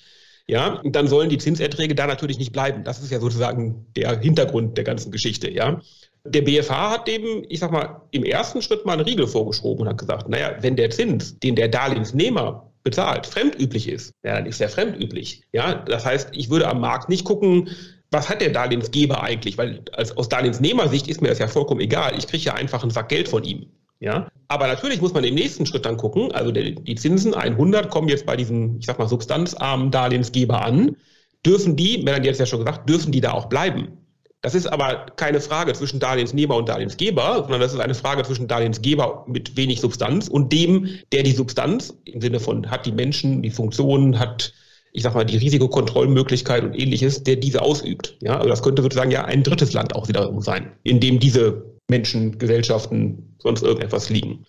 ja, 0.47 0.81
dann 0.83 1.07
sollen 1.07 1.29
die 1.29 1.37
Zinserträge 1.37 1.95
da 1.95 2.07
natürlich 2.07 2.37
nicht 2.37 2.51
bleiben. 2.51 2.83
Das 2.83 3.01
ist 3.01 3.11
ja 3.11 3.19
sozusagen 3.19 3.87
der 3.95 4.19
Hintergrund 4.19 4.77
der 4.77 4.83
ganzen 4.83 5.11
Geschichte, 5.11 5.49
ja. 5.49 5.81
Der 6.25 6.41
BFH 6.41 6.91
hat 6.91 7.07
dem, 7.07 7.45
ich 7.49 7.59
sag 7.59 7.71
mal, 7.71 8.01
im 8.11 8.23
ersten 8.23 8.61
Schritt 8.61 8.85
mal 8.85 8.93
eine 8.93 9.05
Riegel 9.05 9.27
vorgeschoben 9.27 9.81
und 9.81 9.89
hat 9.89 9.97
gesagt, 9.97 10.29
naja, 10.29 10.55
wenn 10.61 10.75
der 10.75 10.89
Zins, 10.89 11.37
den 11.39 11.55
der 11.55 11.67
Darlehensnehmer 11.67 12.71
bezahlt, 12.83 13.25
fremdüblich 13.25 13.89
ist, 13.89 14.13
ja, 14.23 14.35
dann 14.35 14.45
ist 14.45 14.61
er 14.61 14.69
fremdüblich. 14.69 15.43
Ja, 15.51 15.75
das 15.75 16.05
heißt, 16.05 16.29
ich 16.33 16.49
würde 16.49 16.67
am 16.67 16.79
Markt 16.81 17.09
nicht 17.09 17.25
gucken, 17.25 17.69
was 18.11 18.29
hat 18.29 18.41
der 18.41 18.51
Darlehensgeber 18.51 19.23
eigentlich? 19.23 19.57
Weil 19.57 19.83
als, 19.91 20.15
aus 20.15 20.29
Darlehensnehmersicht 20.29 21.07
ist 21.07 21.21
mir 21.21 21.29
das 21.29 21.39
ja 21.39 21.47
vollkommen 21.47 21.81
egal. 21.81 22.17
Ich 22.17 22.27
kriege 22.27 22.43
ja 22.43 22.53
einfach 22.53 22.83
einen 22.83 22.91
Sack 22.91 23.09
Geld 23.09 23.27
von 23.27 23.43
ihm. 23.43 23.69
Ja, 24.03 24.27
aber 24.49 24.67
natürlich 24.67 24.99
muss 24.99 25.13
man 25.13 25.23
im 25.23 25.33
nächsten 25.33 25.65
Schritt 25.65 25.85
dann 25.85 25.95
gucken, 25.95 26.33
also 26.33 26.51
die 26.51 26.95
Zinsen 26.95 27.33
100 27.33 27.89
kommen 27.89 28.09
jetzt 28.09 28.25
bei 28.25 28.35
diesem, 28.35 28.77
ich 28.77 28.85
sag 28.85 28.99
mal, 28.99 29.07
substanzarmen 29.07 29.91
Darlehensgeber 29.91 30.61
an. 30.61 30.97
Dürfen 31.45 31.77
die, 31.77 31.99
Melanie 31.99 32.27
hat 32.27 32.33
es 32.33 32.39
ja 32.39 32.45
schon 32.45 32.59
gesagt, 32.59 32.89
dürfen 32.89 33.13
die 33.13 33.21
da 33.21 33.31
auch 33.31 33.45
bleiben? 33.45 33.97
Das 34.41 34.55
ist 34.55 34.67
aber 34.67 35.05
keine 35.15 35.39
Frage 35.39 35.71
zwischen 35.71 36.01
Darlehensnehmer 36.01 36.57
und 36.57 36.67
Darlehensgeber, 36.67 37.43
sondern 37.43 37.61
das 37.61 37.73
ist 37.73 37.79
eine 37.79 37.95
Frage 37.95 38.23
zwischen 38.23 38.49
Darlehensgeber 38.49 39.23
mit 39.25 39.55
wenig 39.55 39.79
Substanz 39.79 40.27
und 40.27 40.51
dem, 40.51 40.89
der 41.13 41.23
die 41.23 41.31
Substanz 41.31 41.97
im 42.03 42.19
Sinne 42.19 42.41
von 42.41 42.69
hat 42.69 42.85
die 42.85 42.91
Menschen, 42.91 43.41
die 43.41 43.51
Funktionen, 43.51 44.19
hat, 44.19 44.53
ich 44.91 45.03
sag 45.03 45.15
mal, 45.15 45.23
die 45.23 45.37
Risikokontrollmöglichkeit 45.37 46.65
und 46.65 46.73
ähnliches, 46.73 47.23
der 47.23 47.37
diese 47.37 47.61
ausübt. 47.61 48.17
Ja, 48.21 48.35
also 48.35 48.49
das 48.49 48.63
könnte 48.63 48.81
sozusagen 48.81 49.11
ja 49.11 49.23
ein 49.23 49.43
drittes 49.43 49.71
Land 49.71 49.95
auch 49.95 50.09
wiederum 50.09 50.41
sein, 50.41 50.73
in 50.83 50.99
dem 50.99 51.21
diese 51.21 51.72
Menschen, 51.89 52.37
Gesellschaften, 52.37 53.35
sonst 53.39 53.63
irgendetwas 53.63 54.09
liegen. 54.09 54.45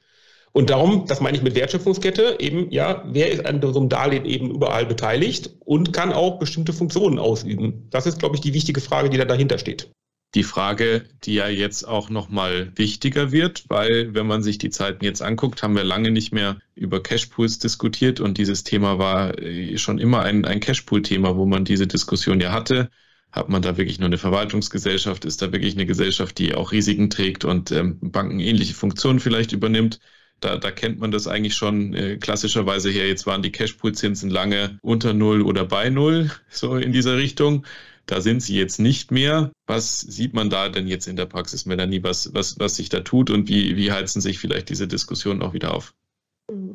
Und 0.52 0.70
darum, 0.70 1.06
das 1.06 1.20
meine 1.20 1.36
ich 1.36 1.42
mit 1.42 1.56
Wertschöpfungskette, 1.56 2.36
eben, 2.38 2.70
ja, 2.70 3.02
wer 3.08 3.32
ist 3.32 3.44
an 3.44 3.60
so 3.60 3.76
einem 3.76 3.88
Darlehen 3.88 4.24
eben 4.24 4.52
überall 4.52 4.86
beteiligt 4.86 5.50
und 5.58 5.92
kann 5.92 6.12
auch 6.12 6.38
bestimmte 6.38 6.72
Funktionen 6.72 7.18
ausüben? 7.18 7.88
Das 7.90 8.06
ist, 8.06 8.20
glaube 8.20 8.36
ich, 8.36 8.40
die 8.40 8.54
wichtige 8.54 8.80
Frage, 8.80 9.10
die 9.10 9.18
da 9.18 9.24
dahinter 9.24 9.58
steht. 9.58 9.90
Die 10.36 10.44
Frage, 10.44 11.06
die 11.24 11.34
ja 11.34 11.48
jetzt 11.48 11.86
auch 11.86 12.08
nochmal 12.08 12.70
wichtiger 12.76 13.32
wird, 13.32 13.64
weil 13.68 14.14
wenn 14.14 14.28
man 14.28 14.44
sich 14.44 14.58
die 14.58 14.70
Zeiten 14.70 15.04
jetzt 15.04 15.22
anguckt, 15.22 15.62
haben 15.64 15.74
wir 15.74 15.84
lange 15.84 16.12
nicht 16.12 16.32
mehr 16.32 16.58
über 16.76 17.02
Cashpools 17.02 17.58
diskutiert 17.58 18.20
und 18.20 18.38
dieses 18.38 18.62
Thema 18.62 18.98
war 18.98 19.36
äh, 19.38 19.76
schon 19.76 19.98
immer 19.98 20.22
ein, 20.22 20.44
ein 20.44 20.60
Cashpool-Thema, 20.60 21.36
wo 21.36 21.46
man 21.46 21.64
diese 21.64 21.88
Diskussion 21.88 22.40
ja 22.40 22.52
hatte 22.52 22.90
Hat 23.34 23.48
man 23.48 23.62
da 23.62 23.76
wirklich 23.76 23.98
nur 23.98 24.06
eine 24.06 24.16
Verwaltungsgesellschaft? 24.16 25.24
Ist 25.24 25.42
da 25.42 25.50
wirklich 25.50 25.74
eine 25.74 25.86
Gesellschaft, 25.86 26.38
die 26.38 26.54
auch 26.54 26.70
Risiken 26.70 27.10
trägt 27.10 27.44
und 27.44 27.72
ähm, 27.72 27.98
Banken 28.00 28.40
Funktionen 28.72 29.18
vielleicht 29.18 29.50
übernimmt? 29.50 29.98
Da, 30.38 30.56
da 30.56 30.70
kennt 30.70 31.00
man 31.00 31.10
das 31.10 31.26
eigentlich 31.26 31.56
schon 31.56 31.94
äh, 31.94 32.16
klassischerweise 32.18 32.90
her. 32.90 33.08
Jetzt 33.08 33.26
waren 33.26 33.42
die 33.42 33.50
Cashpool-Zinsen 33.50 34.30
lange 34.30 34.78
unter 34.82 35.14
Null 35.14 35.42
oder 35.42 35.64
bei 35.64 35.90
Null, 35.90 36.30
so 36.48 36.76
in 36.76 36.92
dieser 36.92 37.16
Richtung. 37.16 37.66
Da 38.06 38.20
sind 38.20 38.40
sie 38.40 38.56
jetzt 38.56 38.78
nicht 38.78 39.10
mehr. 39.10 39.50
Was 39.66 39.98
sieht 39.98 40.32
man 40.32 40.48
da 40.48 40.68
denn 40.68 40.86
jetzt 40.86 41.08
in 41.08 41.16
der 41.16 41.26
Praxis, 41.26 41.66
Melanie, 41.66 42.04
was, 42.04 42.32
was, 42.34 42.60
was 42.60 42.76
sich 42.76 42.88
da 42.88 43.00
tut 43.00 43.30
und 43.30 43.48
wie, 43.48 43.76
wie 43.76 43.90
heizen 43.90 44.20
sich 44.20 44.38
vielleicht 44.38 44.68
diese 44.68 44.86
Diskussionen 44.86 45.42
auch 45.42 45.54
wieder 45.54 45.74
auf? 45.74 45.92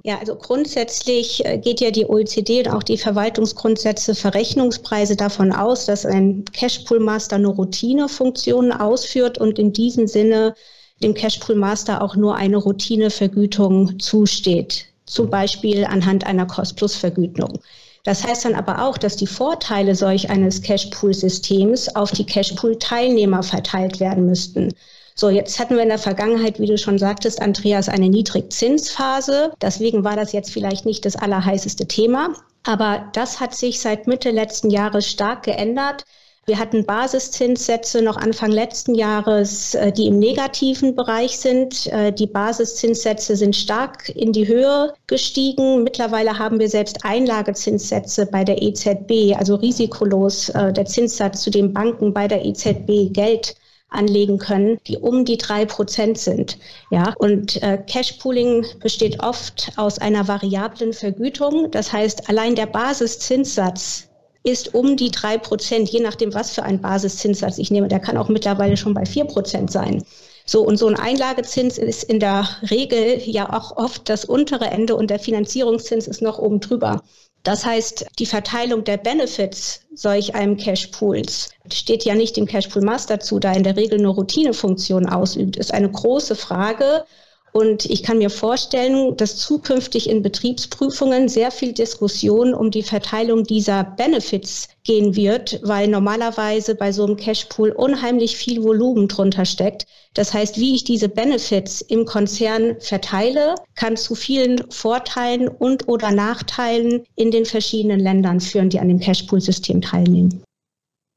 Ja, 0.03 0.17
also 0.17 0.35
grundsätzlich 0.35 1.45
äh, 1.45 1.59
geht 1.59 1.79
ja 1.79 1.91
die 1.91 2.07
OECD 2.07 2.61
und 2.61 2.69
auch 2.69 2.81
die 2.81 2.97
Verwaltungsgrundsätze 2.97 4.15
Verrechnungspreise 4.15 5.15
davon 5.15 5.51
aus, 5.51 5.85
dass 5.85 6.07
ein 6.07 6.43
Cashpool 6.45 6.99
Master 6.99 7.37
nur 7.37 7.53
Routinefunktionen 7.53 8.71
ausführt 8.71 9.37
und 9.37 9.59
in 9.59 9.71
diesem 9.71 10.07
Sinne 10.07 10.55
dem 11.03 11.13
Cashpool 11.13 11.55
Master 11.55 12.01
auch 12.01 12.15
nur 12.15 12.35
eine 12.35 12.57
Routinevergütung 12.57 13.99
zusteht, 13.99 14.85
zum 15.05 15.29
Beispiel 15.29 15.85
anhand 15.85 16.25
einer 16.25 16.47
Cost-Plus-Vergütung. 16.47 17.59
Das 18.03 18.25
heißt 18.25 18.45
dann 18.45 18.55
aber 18.55 18.83
auch, 18.83 18.97
dass 18.97 19.17
die 19.17 19.27
Vorteile 19.27 19.93
solch 19.93 20.31
eines 20.31 20.63
Cashpool-Systems 20.63 21.95
auf 21.95 22.11
die 22.11 22.25
Cashpool-Teilnehmer 22.25 23.43
verteilt 23.43 23.99
werden 23.99 24.25
müssten. 24.25 24.73
So, 25.19 25.29
jetzt 25.29 25.59
hatten 25.59 25.75
wir 25.75 25.83
in 25.83 25.89
der 25.89 25.97
Vergangenheit, 25.97 26.61
wie 26.61 26.65
du 26.65 26.77
schon 26.77 26.97
sagtest, 26.97 27.41
Andreas, 27.41 27.89
eine 27.89 28.07
Niedrigzinsphase. 28.07 29.51
Deswegen 29.61 30.05
war 30.05 30.15
das 30.15 30.31
jetzt 30.31 30.49
vielleicht 30.49 30.85
nicht 30.85 31.03
das 31.03 31.17
allerheißeste 31.17 31.89
Thema. 31.89 32.35
Aber 32.63 33.09
das 33.11 33.41
hat 33.41 33.53
sich 33.53 33.81
seit 33.81 34.07
Mitte 34.07 34.31
letzten 34.31 34.69
Jahres 34.69 35.09
stark 35.09 35.43
geändert. 35.43 36.05
Wir 36.45 36.57
hatten 36.57 36.85
Basiszinssätze 36.85 38.01
noch 38.01 38.15
Anfang 38.15 38.49
letzten 38.49 38.95
Jahres, 38.95 39.75
äh, 39.75 39.91
die 39.91 40.07
im 40.07 40.19
negativen 40.19 40.95
Bereich 40.95 41.37
sind. 41.37 41.87
Äh, 41.87 42.13
die 42.13 42.27
Basiszinssätze 42.27 43.35
sind 43.35 43.57
stark 43.57 44.07
in 44.15 44.31
die 44.31 44.47
Höhe 44.47 44.93
gestiegen. 45.07 45.83
Mittlerweile 45.83 46.39
haben 46.39 46.61
wir 46.61 46.69
selbst 46.69 47.03
Einlagezinssätze 47.03 48.25
bei 48.25 48.45
der 48.45 48.61
EZB, 48.61 49.35
also 49.37 49.55
risikolos 49.55 50.47
äh, 50.47 50.71
der 50.71 50.85
Zinssatz, 50.85 51.41
zu 51.41 51.49
dem 51.49 51.73
Banken 51.73 52.13
bei 52.13 52.29
der 52.29 52.45
EZB 52.45 53.11
Geld 53.11 53.55
anlegen 53.89 54.37
können, 54.37 54.79
die 54.87 54.97
um 54.97 55.25
die 55.25 55.37
drei 55.37 55.65
Prozent 55.65 56.17
sind. 56.17 56.57
Ja, 56.91 57.13
und 57.17 57.61
äh, 57.63 57.77
Cashpooling 57.87 58.65
besteht 58.79 59.21
oft 59.21 59.71
aus 59.75 59.99
einer 59.99 60.27
variablen 60.27 60.93
Vergütung. 60.93 61.71
Das 61.71 61.91
heißt, 61.91 62.29
allein 62.29 62.55
der 62.55 62.67
Basiszinssatz 62.67 64.09
ist 64.43 64.73
um 64.73 64.95
die 64.95 65.11
drei 65.11 65.37
Prozent, 65.37 65.89
je 65.89 65.99
nachdem, 65.99 66.33
was 66.33 66.51
für 66.51 66.63
ein 66.63 66.81
Basiszinssatz 66.81 67.57
ich 67.57 67.71
nehme. 67.71 67.87
Der 67.87 67.99
kann 67.99 68.17
auch 68.17 68.29
mittlerweile 68.29 68.77
schon 68.77 68.93
bei 68.93 69.05
vier 69.05 69.25
Prozent 69.25 69.71
sein. 69.71 70.03
So, 70.45 70.61
und 70.63 70.77
so 70.77 70.87
ein 70.87 70.95
Einlagezins 70.95 71.77
ist 71.77 72.03
in 72.03 72.19
der 72.19 72.47
Regel 72.71 73.21
ja 73.23 73.53
auch 73.53 73.77
oft 73.77 74.09
das 74.09 74.25
untere 74.25 74.65
Ende 74.65 74.95
und 74.95 75.11
der 75.11 75.19
Finanzierungszins 75.19 76.07
ist 76.07 76.23
noch 76.23 76.39
oben 76.39 76.59
drüber. 76.59 77.03
Das 77.43 77.65
heißt, 77.65 78.05
die 78.19 78.25
Verteilung 78.25 78.83
der 78.83 78.97
Benefits 78.97 79.81
solch 79.93 80.35
einem 80.35 80.57
Cashpools 80.57 81.51
steht 81.71 82.03
ja 82.03 82.15
nicht 82.15 82.35
dem 82.35 82.45
Cashpool 82.45 82.81
Master 82.81 83.19
zu, 83.19 83.39
da 83.39 83.53
in 83.53 83.63
der 83.63 83.77
Regel 83.77 83.99
nur 83.99 84.15
Routinefunktion 84.15 85.07
ausübt, 85.07 85.55
ist 85.55 85.73
eine 85.73 85.89
große 85.89 86.35
Frage. 86.35 87.05
Und 87.51 87.85
ich 87.85 88.03
kann 88.03 88.19
mir 88.19 88.29
vorstellen, 88.29 89.17
dass 89.17 89.37
zukünftig 89.37 90.09
in 90.09 90.21
Betriebsprüfungen 90.21 91.29
sehr 91.29 91.51
viel 91.51 91.73
Diskussion 91.73 92.53
um 92.53 92.69
die 92.71 92.83
Verteilung 92.83 93.43
dieser 93.43 93.83
Benefits 93.83 94.69
gehen 94.83 95.15
wird, 95.15 95.59
weil 95.63 95.87
normalerweise 95.87 96.75
bei 96.75 96.91
so 96.91 97.05
einem 97.05 97.17
Cashpool 97.17 97.71
unheimlich 97.71 98.37
viel 98.37 98.63
Volumen 98.63 99.07
drunter 99.07 99.45
steckt. 99.45 99.87
Das 100.13 100.33
heißt, 100.33 100.57
wie 100.59 100.75
ich 100.75 100.83
diese 100.83 101.09
Benefits 101.09 101.81
im 101.81 102.05
Konzern 102.05 102.75
verteile, 102.79 103.55
kann 103.75 103.97
zu 103.97 104.15
vielen 104.15 104.69
Vorteilen 104.71 105.47
und 105.47 105.87
oder 105.87 106.11
Nachteilen 106.11 107.03
in 107.15 107.31
den 107.31 107.45
verschiedenen 107.45 107.99
Ländern 107.99 108.39
führen, 108.39 108.69
die 108.69 108.79
an 108.79 108.89
dem 108.89 108.99
Cashpool-System 108.99 109.81
teilnehmen. 109.81 110.43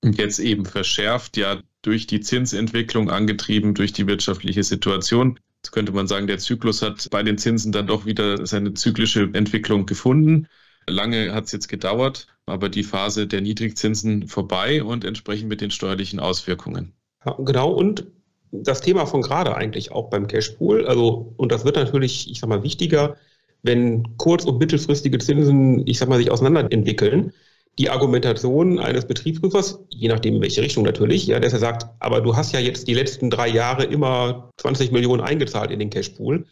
Jetzt 0.05 0.39
eben 0.39 0.65
verschärft 0.65 1.37
ja 1.37 1.61
durch 1.83 2.07
die 2.07 2.21
Zinsentwicklung 2.21 3.11
angetrieben, 3.11 3.75
durch 3.75 3.93
die 3.93 4.07
wirtschaftliche 4.07 4.65
Situation 4.65 5.39
könnte 5.71 5.93
man 5.93 6.09
sagen, 6.09 6.27
der 6.27 6.39
Zyklus 6.39 6.83
hat 6.83 7.09
bei 7.11 7.23
den 7.23 7.39
Zinsen 7.39 7.71
dann 7.71 7.87
doch 7.87 8.05
wieder 8.05 8.47
seine 8.47 8.75
zyklische 8.75 9.31
Entwicklung 9.33 9.87
gefunden. 9.87 10.49
Lange 10.89 11.33
hat 11.33 11.45
es 11.45 11.53
jetzt 11.53 11.69
gedauert, 11.69 12.27
aber 12.47 12.69
die 12.69 12.83
Phase 12.83 13.29
der 13.29 13.41
Niedrigzinsen 13.41 14.27
vorbei 14.27 14.83
und 14.83 15.05
entsprechend 15.05 15.49
mit 15.49 15.61
den 15.61 15.71
steuerlichen 15.71 16.19
Auswirkungen. 16.19 16.93
Ja, 17.25 17.37
genau, 17.39 17.71
und 17.71 18.05
das 18.51 18.81
Thema 18.81 19.07
von 19.07 19.23
gerade 19.23 19.55
eigentlich 19.55 19.93
auch 19.93 20.11
beim 20.11 20.27
Cashpool. 20.27 20.87
Also, 20.87 21.33
und 21.37 21.53
das 21.53 21.65
wird 21.65 21.77
natürlich, 21.77 22.31
ich 22.31 22.41
sag 22.41 22.49
mal, 22.49 22.65
wichtiger, 22.65 23.17
wenn 23.63 24.17
kurz- 24.17 24.45
und 24.45 24.59
mittelfristige 24.59 25.19
Zinsen, 25.19 25.87
ich 25.87 25.99
sag 25.99 26.09
mal, 26.09 26.19
sich 26.19 26.31
auseinanderentwickeln 26.31 27.33
die 27.79 27.89
Argumentation 27.89 28.79
eines 28.79 29.07
Betriebsprüfers, 29.07 29.81
je 29.89 30.09
nachdem 30.09 30.37
in 30.37 30.43
welche 30.43 30.63
Richtung 30.63 30.85
natürlich, 30.85 31.27
ja, 31.27 31.41
dass 31.41 31.55
er 31.55 31.59
sagt, 31.59 31.87
aber 32.01 32.21
du 32.21 32.37
hast 32.37 32.53
ja 32.53 32.61
jetzt 32.61 32.87
die 32.87 32.95
letzten 32.95 33.31
drei 33.31 33.49
Jahre 33.49 33.85
immer 33.85 34.51
20 34.59 34.93
Millionen 34.93 35.23
eingezahlt 35.23 35.71
in 35.71 35.79
den 35.79 35.91
Cashpool. 35.91 36.47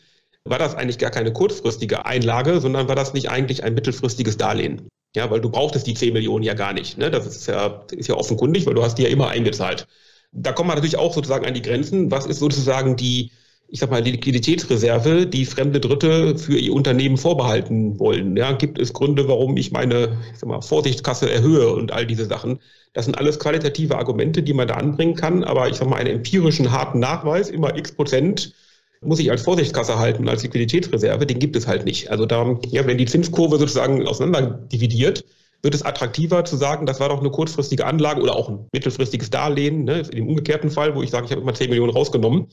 War 0.44 0.58
das 0.58 0.74
eigentlich 0.74 0.98
gar 0.98 1.10
keine 1.10 1.32
kurzfristige 1.32 2.06
Einlage, 2.06 2.60
sondern 2.60 2.88
war 2.88 2.96
das 2.96 3.12
nicht 3.12 3.30
eigentlich 3.30 3.62
ein 3.62 3.74
mittelfristiges 3.74 4.38
Darlehen? 4.38 4.88
Ja, 5.14 5.30
weil 5.30 5.40
du 5.40 5.50
brauchtest 5.50 5.86
die 5.86 5.94
10 5.94 6.14
Millionen 6.14 6.44
ja 6.44 6.54
gar 6.54 6.72
nicht. 6.72 6.96
Ne? 6.96 7.10
Das 7.10 7.26
ist 7.26 7.46
ja, 7.46 7.84
ist 7.90 8.08
ja 8.08 8.14
offenkundig, 8.14 8.64
weil 8.64 8.74
du 8.74 8.82
hast 8.82 8.96
die 8.96 9.02
ja 9.02 9.08
immer 9.08 9.28
eingezahlt. 9.28 9.86
Da 10.32 10.52
kommt 10.52 10.68
man 10.68 10.76
natürlich 10.76 10.96
auch 10.96 11.12
sozusagen 11.12 11.44
an 11.44 11.54
die 11.54 11.62
Grenzen. 11.62 12.10
Was 12.10 12.26
ist 12.26 12.38
sozusagen 12.38 12.96
die, 12.96 13.32
ich 13.72 13.78
sag 13.78 13.90
mal, 13.90 14.02
Liquiditätsreserve, 14.02 15.26
die 15.26 15.46
fremde 15.46 15.78
Dritte 15.78 16.36
für 16.36 16.58
ihr 16.58 16.72
Unternehmen 16.72 17.16
vorbehalten 17.16 17.98
wollen. 18.00 18.36
Ja, 18.36 18.52
gibt 18.52 18.80
es 18.80 18.92
Gründe, 18.92 19.28
warum 19.28 19.56
ich 19.56 19.70
meine 19.70 20.18
ich 20.32 20.40
sag 20.40 20.48
mal, 20.48 20.60
Vorsichtskasse 20.60 21.30
erhöhe 21.30 21.72
und 21.72 21.92
all 21.92 22.04
diese 22.04 22.26
Sachen. 22.26 22.58
Das 22.94 23.04
sind 23.04 23.16
alles 23.16 23.38
qualitative 23.38 23.96
Argumente, 23.96 24.42
die 24.42 24.54
man 24.54 24.66
da 24.66 24.74
anbringen 24.74 25.14
kann, 25.14 25.44
aber 25.44 25.68
ich 25.68 25.76
sag 25.76 25.88
mal, 25.88 25.96
einen 25.96 26.16
empirischen 26.16 26.72
harten 26.72 26.98
Nachweis, 26.98 27.48
immer 27.48 27.76
x 27.76 27.92
Prozent, 27.92 28.54
muss 29.02 29.20
ich 29.20 29.30
als 29.30 29.42
Vorsichtskasse 29.42 29.98
halten, 29.98 30.28
als 30.28 30.42
Liquiditätsreserve, 30.42 31.24
den 31.24 31.38
gibt 31.38 31.54
es 31.54 31.68
halt 31.68 31.84
nicht. 31.84 32.10
Also 32.10 32.26
da, 32.26 32.58
ja, 32.70 32.86
wenn 32.86 32.98
die 32.98 33.06
Zinskurve 33.06 33.58
sozusagen 33.58 34.06
auseinander 34.06 34.66
dividiert, 34.72 35.24
wird 35.62 35.74
es 35.74 35.82
attraktiver 35.82 36.44
zu 36.44 36.56
sagen, 36.56 36.86
das 36.86 36.98
war 36.98 37.10
doch 37.10 37.20
eine 37.20 37.30
kurzfristige 37.30 37.86
Anlage 37.86 38.20
oder 38.20 38.34
auch 38.34 38.48
ein 38.48 38.66
mittelfristiges 38.72 39.30
Darlehen, 39.30 39.84
ne, 39.84 40.02
im 40.12 40.26
umgekehrten 40.26 40.70
Fall, 40.70 40.96
wo 40.96 41.02
ich 41.02 41.10
sage, 41.10 41.26
ich 41.26 41.32
habe 41.32 41.42
immer 41.42 41.54
10 41.54 41.70
Millionen 41.70 41.92
rausgenommen 41.92 42.48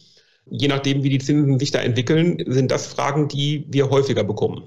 je 0.50 0.68
nachdem, 0.68 1.04
wie 1.04 1.10
die 1.10 1.20
Zinsen 1.20 1.60
sich 1.60 1.72
da 1.72 1.80
entwickeln, 1.80 2.44
sind 2.48 2.72
das 2.72 2.88
Fragen, 2.88 3.27
die 3.27 3.66
wir 3.70 3.89
häufiger 3.89 4.24
bekommen. 4.24 4.63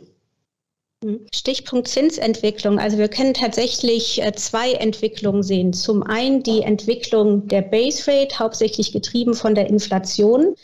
Stichpunkt 1.35 1.89
Zinsentwicklung. 1.89 2.79
Also 2.79 2.99
wir 2.99 3.09
können 3.09 3.33
tatsächlich 3.33 4.23
äh, 4.23 4.33
zwei 4.35 4.73
Entwicklungen 4.73 5.43
sehen. 5.43 5.73
Zum 5.73 6.03
einen 6.03 6.43
die 6.43 6.61
Entwicklung 6.61 7.49
der 7.49 7.63
Base 7.63 8.11
Rate, 8.11 8.39
hauptsächlich 8.39 8.93
getrieben 8.93 9.33
von 9.33 9.55
der 9.55 9.69
Inflation. 9.69 10.55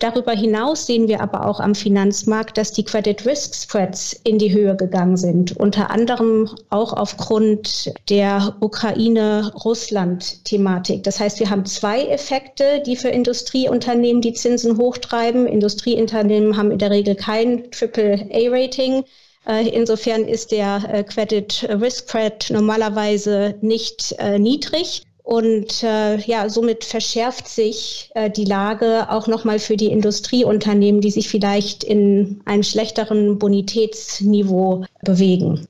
Darüber 0.00 0.32
hinaus 0.32 0.86
sehen 0.86 1.06
wir 1.06 1.20
aber 1.20 1.46
auch 1.46 1.60
am 1.60 1.76
Finanzmarkt, 1.76 2.58
dass 2.58 2.72
die 2.72 2.84
Credit 2.84 3.24
Risk 3.24 3.54
Spreads 3.54 4.12
in 4.24 4.38
die 4.38 4.52
Höhe 4.52 4.74
gegangen 4.76 5.16
sind, 5.16 5.56
unter 5.56 5.90
anderem 5.90 6.50
auch 6.68 6.92
aufgrund 6.92 7.94
der 8.10 8.56
Ukraine-Russland-Thematik. 8.60 11.04
Das 11.04 11.20
heißt, 11.20 11.38
wir 11.38 11.48
haben 11.48 11.64
zwei 11.64 12.06
Effekte, 12.06 12.82
die 12.84 12.96
für 12.96 13.10
Industrieunternehmen 13.10 14.20
die 14.20 14.32
Zinsen 14.32 14.78
hochtreiben. 14.78 15.46
Industrieunternehmen 15.46 16.56
haben 16.56 16.72
in 16.72 16.78
der 16.78 16.90
Regel 16.90 17.14
kein 17.14 17.70
Triple-A-Rating. 17.70 19.04
Äh, 19.46 19.68
insofern 19.68 20.24
ist 20.24 20.50
der 20.50 20.82
äh, 20.92 21.04
Credit 21.04 21.68
Risk 21.80 22.08
Spread 22.08 22.50
normalerweise 22.50 23.54
nicht 23.60 24.12
äh, 24.18 24.40
niedrig. 24.40 25.04
Und 25.24 25.82
äh, 25.82 26.18
ja, 26.18 26.50
somit 26.50 26.84
verschärft 26.84 27.48
sich 27.48 28.10
äh, 28.14 28.30
die 28.30 28.44
Lage 28.44 29.10
auch 29.10 29.26
nochmal 29.26 29.58
für 29.58 29.78
die 29.78 29.86
Industrieunternehmen, 29.86 31.00
die 31.00 31.10
sich 31.10 31.30
vielleicht 31.30 31.82
in 31.82 32.42
einem 32.44 32.62
schlechteren 32.62 33.38
Bonitätsniveau 33.38 34.84
bewegen. 35.02 35.66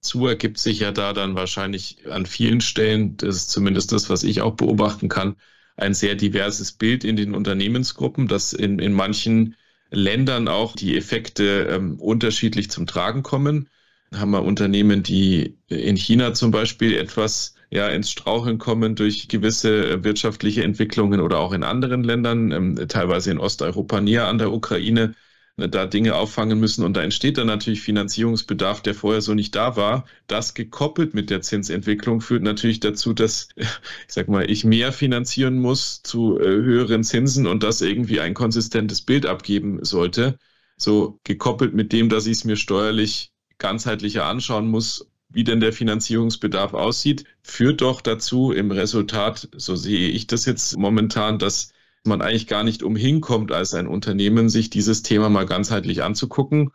Zu 0.00 0.26
ergibt 0.26 0.58
sich 0.58 0.80
ja 0.80 0.92
da 0.92 1.12
dann 1.12 1.34
wahrscheinlich 1.34 1.98
an 2.08 2.24
vielen 2.24 2.62
Stellen, 2.62 3.18
das 3.18 3.36
ist 3.36 3.50
zumindest 3.50 3.92
das, 3.92 4.08
was 4.08 4.22
ich 4.22 4.40
auch 4.40 4.54
beobachten 4.54 5.10
kann, 5.10 5.36
ein 5.76 5.92
sehr 5.92 6.14
diverses 6.14 6.72
Bild 6.72 7.04
in 7.04 7.16
den 7.16 7.34
Unternehmensgruppen, 7.34 8.28
dass 8.28 8.54
in, 8.54 8.78
in 8.78 8.94
manchen 8.94 9.56
Ländern 9.90 10.48
auch 10.48 10.74
die 10.74 10.96
Effekte 10.96 11.68
ähm, 11.70 12.00
unterschiedlich 12.00 12.70
zum 12.70 12.86
Tragen 12.86 13.22
kommen. 13.22 13.68
Haben 14.14 14.30
wir 14.30 14.42
Unternehmen, 14.42 15.02
die 15.02 15.58
in 15.68 15.96
China 15.96 16.32
zum 16.32 16.50
Beispiel 16.50 16.96
etwas 16.96 17.55
ja 17.70 17.88
ins 17.88 18.10
Straucheln 18.10 18.58
kommen 18.58 18.94
durch 18.94 19.28
gewisse 19.28 19.90
äh, 19.90 20.04
wirtschaftliche 20.04 20.62
Entwicklungen 20.62 21.20
oder 21.20 21.38
auch 21.38 21.52
in 21.52 21.64
anderen 21.64 22.04
Ländern, 22.04 22.52
ähm, 22.52 22.88
teilweise 22.88 23.30
in 23.30 23.38
Osteuropa 23.38 24.00
näher 24.00 24.28
an 24.28 24.38
der 24.38 24.52
Ukraine, 24.52 25.14
ne, 25.56 25.68
da 25.68 25.86
Dinge 25.86 26.14
auffangen 26.14 26.60
müssen 26.60 26.84
und 26.84 26.96
da 26.96 27.02
entsteht 27.02 27.38
dann 27.38 27.46
natürlich 27.48 27.82
Finanzierungsbedarf, 27.82 28.82
der 28.82 28.94
vorher 28.94 29.20
so 29.22 29.34
nicht 29.34 29.54
da 29.54 29.76
war. 29.76 30.06
Das 30.26 30.54
gekoppelt 30.54 31.14
mit 31.14 31.30
der 31.30 31.42
Zinsentwicklung 31.42 32.20
führt 32.20 32.42
natürlich 32.42 32.80
dazu, 32.80 33.12
dass, 33.12 33.48
ich 33.56 33.66
sag 34.08 34.28
mal, 34.28 34.50
ich 34.50 34.64
mehr 34.64 34.92
finanzieren 34.92 35.58
muss 35.58 36.02
zu 36.02 36.38
äh, 36.38 36.44
höheren 36.44 37.04
Zinsen 37.04 37.46
und 37.46 37.62
das 37.62 37.80
irgendwie 37.80 38.20
ein 38.20 38.34
konsistentes 38.34 39.02
Bild 39.02 39.26
abgeben 39.26 39.84
sollte. 39.84 40.38
So 40.76 41.20
gekoppelt 41.24 41.74
mit 41.74 41.92
dem, 41.92 42.08
dass 42.08 42.26
ich 42.26 42.38
es 42.38 42.44
mir 42.44 42.56
steuerlich 42.56 43.32
ganzheitlicher 43.58 44.26
anschauen 44.26 44.68
muss, 44.68 45.08
wie 45.28 45.44
denn 45.44 45.60
der 45.60 45.72
Finanzierungsbedarf 45.72 46.74
aussieht, 46.74 47.24
führt 47.42 47.80
doch 47.80 48.00
dazu 48.00 48.52
im 48.52 48.70
Resultat, 48.70 49.48
so 49.56 49.76
sehe 49.76 50.08
ich 50.08 50.26
das 50.26 50.44
jetzt 50.46 50.76
momentan, 50.76 51.38
dass 51.38 51.72
man 52.04 52.22
eigentlich 52.22 52.46
gar 52.46 52.62
nicht 52.64 52.82
umhin 52.82 53.20
kommt, 53.20 53.52
als 53.52 53.74
ein 53.74 53.86
Unternehmen 53.86 54.48
sich 54.48 54.70
dieses 54.70 55.02
Thema 55.02 55.28
mal 55.28 55.46
ganzheitlich 55.46 56.02
anzugucken, 56.02 56.70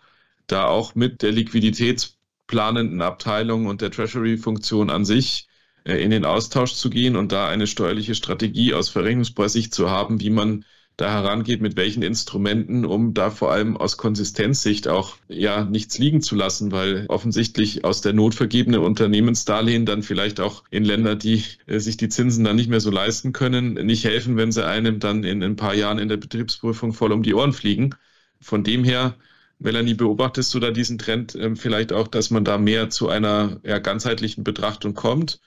da 0.48 0.66
auch 0.66 0.96
mit 0.96 1.22
der 1.22 1.32
liquiditätsplanenden 1.32 3.02
Abteilung 3.02 3.68
und 3.68 3.82
der 3.82 3.92
Treasury-Funktion 3.92 4.90
an 4.90 5.06
sich 5.06 5.48
äh, 5.86 6.04
in 6.04 6.12
den 6.12 6.26
Austausch 6.26 6.74
zu 6.74 6.90
gehen 6.90 7.16
und 7.16 7.32
da 7.32 7.48
eine 7.48 7.68
steuerliche 7.68 8.16
Strategie 8.16 8.74
aus 8.74 8.90
Verrechnungspreissicht 8.90 9.74
zu 9.74 9.90
haben, 9.90 10.20
wie 10.20 10.30
man 10.30 10.66
da 10.98 11.12
herangeht, 11.12 11.62
mit 11.62 11.76
welchen 11.78 12.04
Instrumenten, 12.04 12.86
um 12.86 13.14
da 13.14 13.32
vor 13.32 13.52
allem 13.52 13.76
aus 13.78 13.98
Konsistenzsicht 13.98 14.88
auch 14.88 15.18
ja 15.28 15.66
nichts 15.66 15.98
liegen 15.98 16.22
zu 16.22 16.36
lassen, 16.36 16.72
weil 16.72 17.06
offensichtlich 17.08 17.84
aus 17.84 18.02
der 18.02 18.14
Not 18.14 18.36
vergebene 18.36 18.82
Unternehmensdarlehen 18.82 19.86
dann 19.86 20.04
vielleicht 20.04 20.40
auch 20.40 20.64
in 20.70 20.84
Länder, 20.86 21.16
die 21.16 21.44
äh, 21.68 21.80
sich 21.80 21.98
die 21.98 22.10
Zinsen 22.10 22.44
dann 22.44 22.56
nicht 22.56 22.70
mehr 22.70 22.82
so 22.82 22.92
leisten 22.92 23.34
können, 23.34 23.74
nicht 23.74 24.04
helfen, 24.06 24.38
wenn 24.38 24.52
sie 24.52 24.66
einem 24.66 25.00
dann 25.00 25.24
in 25.24 25.42
ein 25.44 25.56
paar 25.56 25.74
Jahren 25.74 26.00
in 26.00 26.10
der 26.10 26.18
Betriebsprüfung 26.18 26.94
voll 26.94 27.12
um 27.12 27.24
die 27.24 27.34
Ohren 27.34 27.54
fliegen. 27.54 27.96
Von 28.40 28.64
dem 28.64 28.84
her 28.84 29.16
Melanie, 29.60 29.94
beobachtest 29.94 30.54
du 30.54 30.60
da 30.60 30.72
diesen 30.72 30.98
Trend 30.98 31.36
ähm, 31.36 31.56
vielleicht 31.56 31.94
auch, 31.94 32.08
dass 32.08 32.32
man 32.32 32.44
da 32.44 32.58
mehr 32.58 32.90
zu 32.90 33.10
einer 33.10 33.60
ganzheitlichen 33.60 34.44
Betrachtung 34.44 34.94
kommt? 34.96 35.40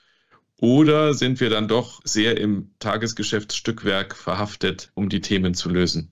Oder 0.61 1.13
sind 1.13 1.39
wir 1.41 1.49
dann 1.49 1.67
doch 1.67 2.01
sehr 2.05 2.37
im 2.37 2.71
Tagesgeschäftsstückwerk 2.79 4.15
verhaftet, 4.15 4.91
um 4.95 5.09
die 5.09 5.21
Themen 5.21 5.53
zu 5.53 5.69
lösen? 5.69 6.11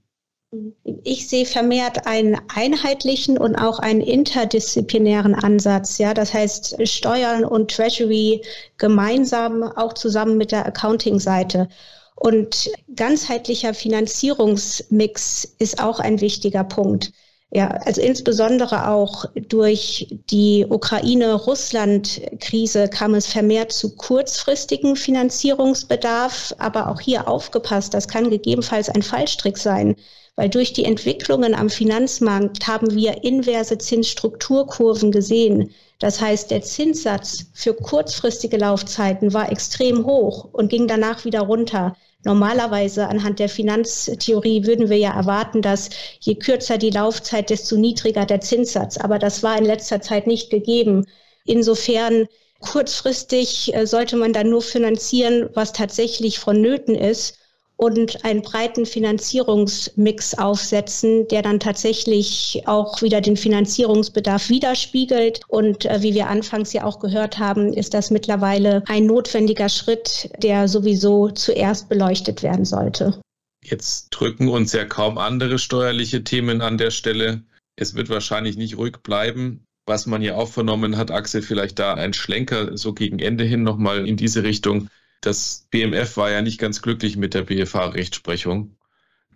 Ich 1.03 1.27
sehe 1.27 1.45
vermehrt 1.45 2.05
einen 2.05 2.39
einheitlichen 2.53 3.37
und 3.37 3.55
auch 3.55 3.79
einen 3.79 4.01
interdisziplinären 4.01 5.33
Ansatz. 5.33 5.97
Ja, 5.97 6.13
das 6.13 6.33
heißt 6.33 6.87
Steuern 6.87 7.43
und 7.43 7.71
Treasury 7.71 8.43
gemeinsam, 8.77 9.63
auch 9.63 9.93
zusammen 9.93 10.37
mit 10.37 10.51
der 10.51 10.65
Accounting-Seite. 10.67 11.69
Und 12.15 12.69
ganzheitlicher 12.95 13.73
Finanzierungsmix 13.73 15.55
ist 15.57 15.81
auch 15.81 15.99
ein 15.99 16.21
wichtiger 16.21 16.63
Punkt. 16.63 17.11
Ja, 17.55 17.67
also 17.85 18.01
insbesondere 18.01 18.89
auch 18.89 19.25
durch 19.35 20.07
die 20.31 20.65
Ukraine-Russland-Krise 20.67 22.87
kam 22.87 23.13
es 23.13 23.27
vermehrt 23.27 23.71
zu 23.71 23.95
kurzfristigen 23.95 24.95
Finanzierungsbedarf, 24.95 26.55
aber 26.57 26.89
auch 26.89 26.99
hier 26.99 27.27
aufgepasst, 27.27 27.93
das 27.93 28.07
kann 28.07 28.31
gegebenenfalls 28.31 28.89
ein 28.89 29.03
Fallstrick 29.03 29.59
sein, 29.59 29.95
weil 30.35 30.49
durch 30.49 30.73
die 30.73 30.85
Entwicklungen 30.85 31.53
am 31.53 31.69
Finanzmarkt 31.69 32.65
haben 32.65 32.95
wir 32.95 33.23
inverse 33.23 33.77
Zinsstrukturkurven 33.77 35.11
gesehen. 35.11 35.69
Das 35.99 36.19
heißt, 36.19 36.49
der 36.49 36.63
Zinssatz 36.63 37.51
für 37.53 37.75
kurzfristige 37.75 38.57
Laufzeiten 38.57 39.31
war 39.31 39.51
extrem 39.51 40.07
hoch 40.07 40.49
und 40.51 40.69
ging 40.69 40.87
danach 40.87 41.23
wieder 41.23 41.41
runter. 41.41 41.95
Normalerweise 42.25 43.07
anhand 43.07 43.39
der 43.39 43.49
Finanztheorie 43.49 44.65
würden 44.65 44.89
wir 44.89 44.97
ja 44.97 45.13
erwarten, 45.13 45.61
dass 45.61 45.89
je 46.19 46.35
kürzer 46.35 46.77
die 46.77 46.89
Laufzeit, 46.89 47.49
desto 47.49 47.75
niedriger 47.75 48.25
der 48.25 48.41
Zinssatz. 48.41 48.97
Aber 48.97 49.19
das 49.19 49.43
war 49.43 49.57
in 49.57 49.65
letzter 49.65 50.01
Zeit 50.01 50.27
nicht 50.27 50.49
gegeben. 50.49 51.05
Insofern 51.45 52.27
kurzfristig 52.59 53.75
äh, 53.75 53.85
sollte 53.85 54.15
man 54.15 54.31
dann 54.33 54.49
nur 54.49 54.61
finanzieren, 54.61 55.49
was 55.53 55.73
tatsächlich 55.73 56.39
vonnöten 56.39 56.95
ist 56.95 57.37
und 57.83 58.23
einen 58.23 58.41
breiten 58.41 58.85
Finanzierungsmix 58.85 60.37
aufsetzen, 60.37 61.27
der 61.27 61.41
dann 61.41 61.59
tatsächlich 61.59 62.63
auch 62.65 63.01
wieder 63.01 63.19
den 63.19 63.35
Finanzierungsbedarf 63.35 64.47
widerspiegelt. 64.47 65.41
Und 65.49 65.83
äh, 65.83 66.01
wie 66.01 66.13
wir 66.13 66.29
anfangs 66.29 66.71
ja 66.71 66.85
auch 66.85 66.99
gehört 66.99 67.39
haben, 67.39 67.73
ist 67.73 67.93
das 67.93 68.09
mittlerweile 68.09 68.83
ein 68.87 69.05
notwendiger 69.05 69.67
Schritt, 69.67 70.29
der 70.37 70.69
sowieso 70.69 71.29
zuerst 71.31 71.89
beleuchtet 71.89 72.41
werden 72.41 72.63
sollte. 72.63 73.19
Jetzt 73.65 74.11
drücken 74.11 74.47
uns 74.47 74.71
ja 74.71 74.85
kaum 74.85 75.17
andere 75.17 75.59
steuerliche 75.59 76.23
Themen 76.23 76.61
an 76.61 76.77
der 76.77 76.91
Stelle. 76.91 77.41
Es 77.75 77.95
wird 77.95 78.07
wahrscheinlich 78.07 78.55
nicht 78.55 78.77
ruhig 78.77 78.99
bleiben. 79.03 79.65
Was 79.85 80.05
man 80.05 80.21
ja 80.21 80.35
auch 80.35 80.47
vernommen 80.47 80.95
hat, 80.95 81.11
Axel, 81.11 81.41
vielleicht 81.41 81.79
da 81.79 81.95
ein 81.95 82.13
Schlenker 82.13 82.77
so 82.77 82.93
gegen 82.93 83.19
Ende 83.19 83.43
hin 83.43 83.63
nochmal 83.63 84.07
in 84.07 84.15
diese 84.15 84.43
Richtung 84.43 84.87
das 85.25 85.67
BMF 85.71 86.17
war 86.17 86.31
ja 86.31 86.41
nicht 86.41 86.59
ganz 86.59 86.81
glücklich 86.81 87.17
mit 87.17 87.33
der 87.33 87.43
BFH-Rechtsprechung. 87.43 88.75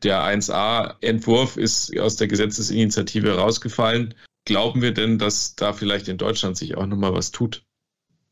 Der 0.03 0.21
1a-Entwurf 0.21 1.57
ist 1.57 1.97
aus 1.99 2.17
der 2.17 2.27
Gesetzesinitiative 2.27 3.37
rausgefallen. 3.37 4.13
Glauben 4.45 4.81
wir 4.81 4.93
denn, 4.93 5.17
dass 5.17 5.55
da 5.55 5.73
vielleicht 5.73 6.07
in 6.07 6.17
Deutschland 6.17 6.57
sich 6.57 6.77
auch 6.77 6.85
nochmal 6.85 7.13
was 7.13 7.31
tut? 7.31 7.63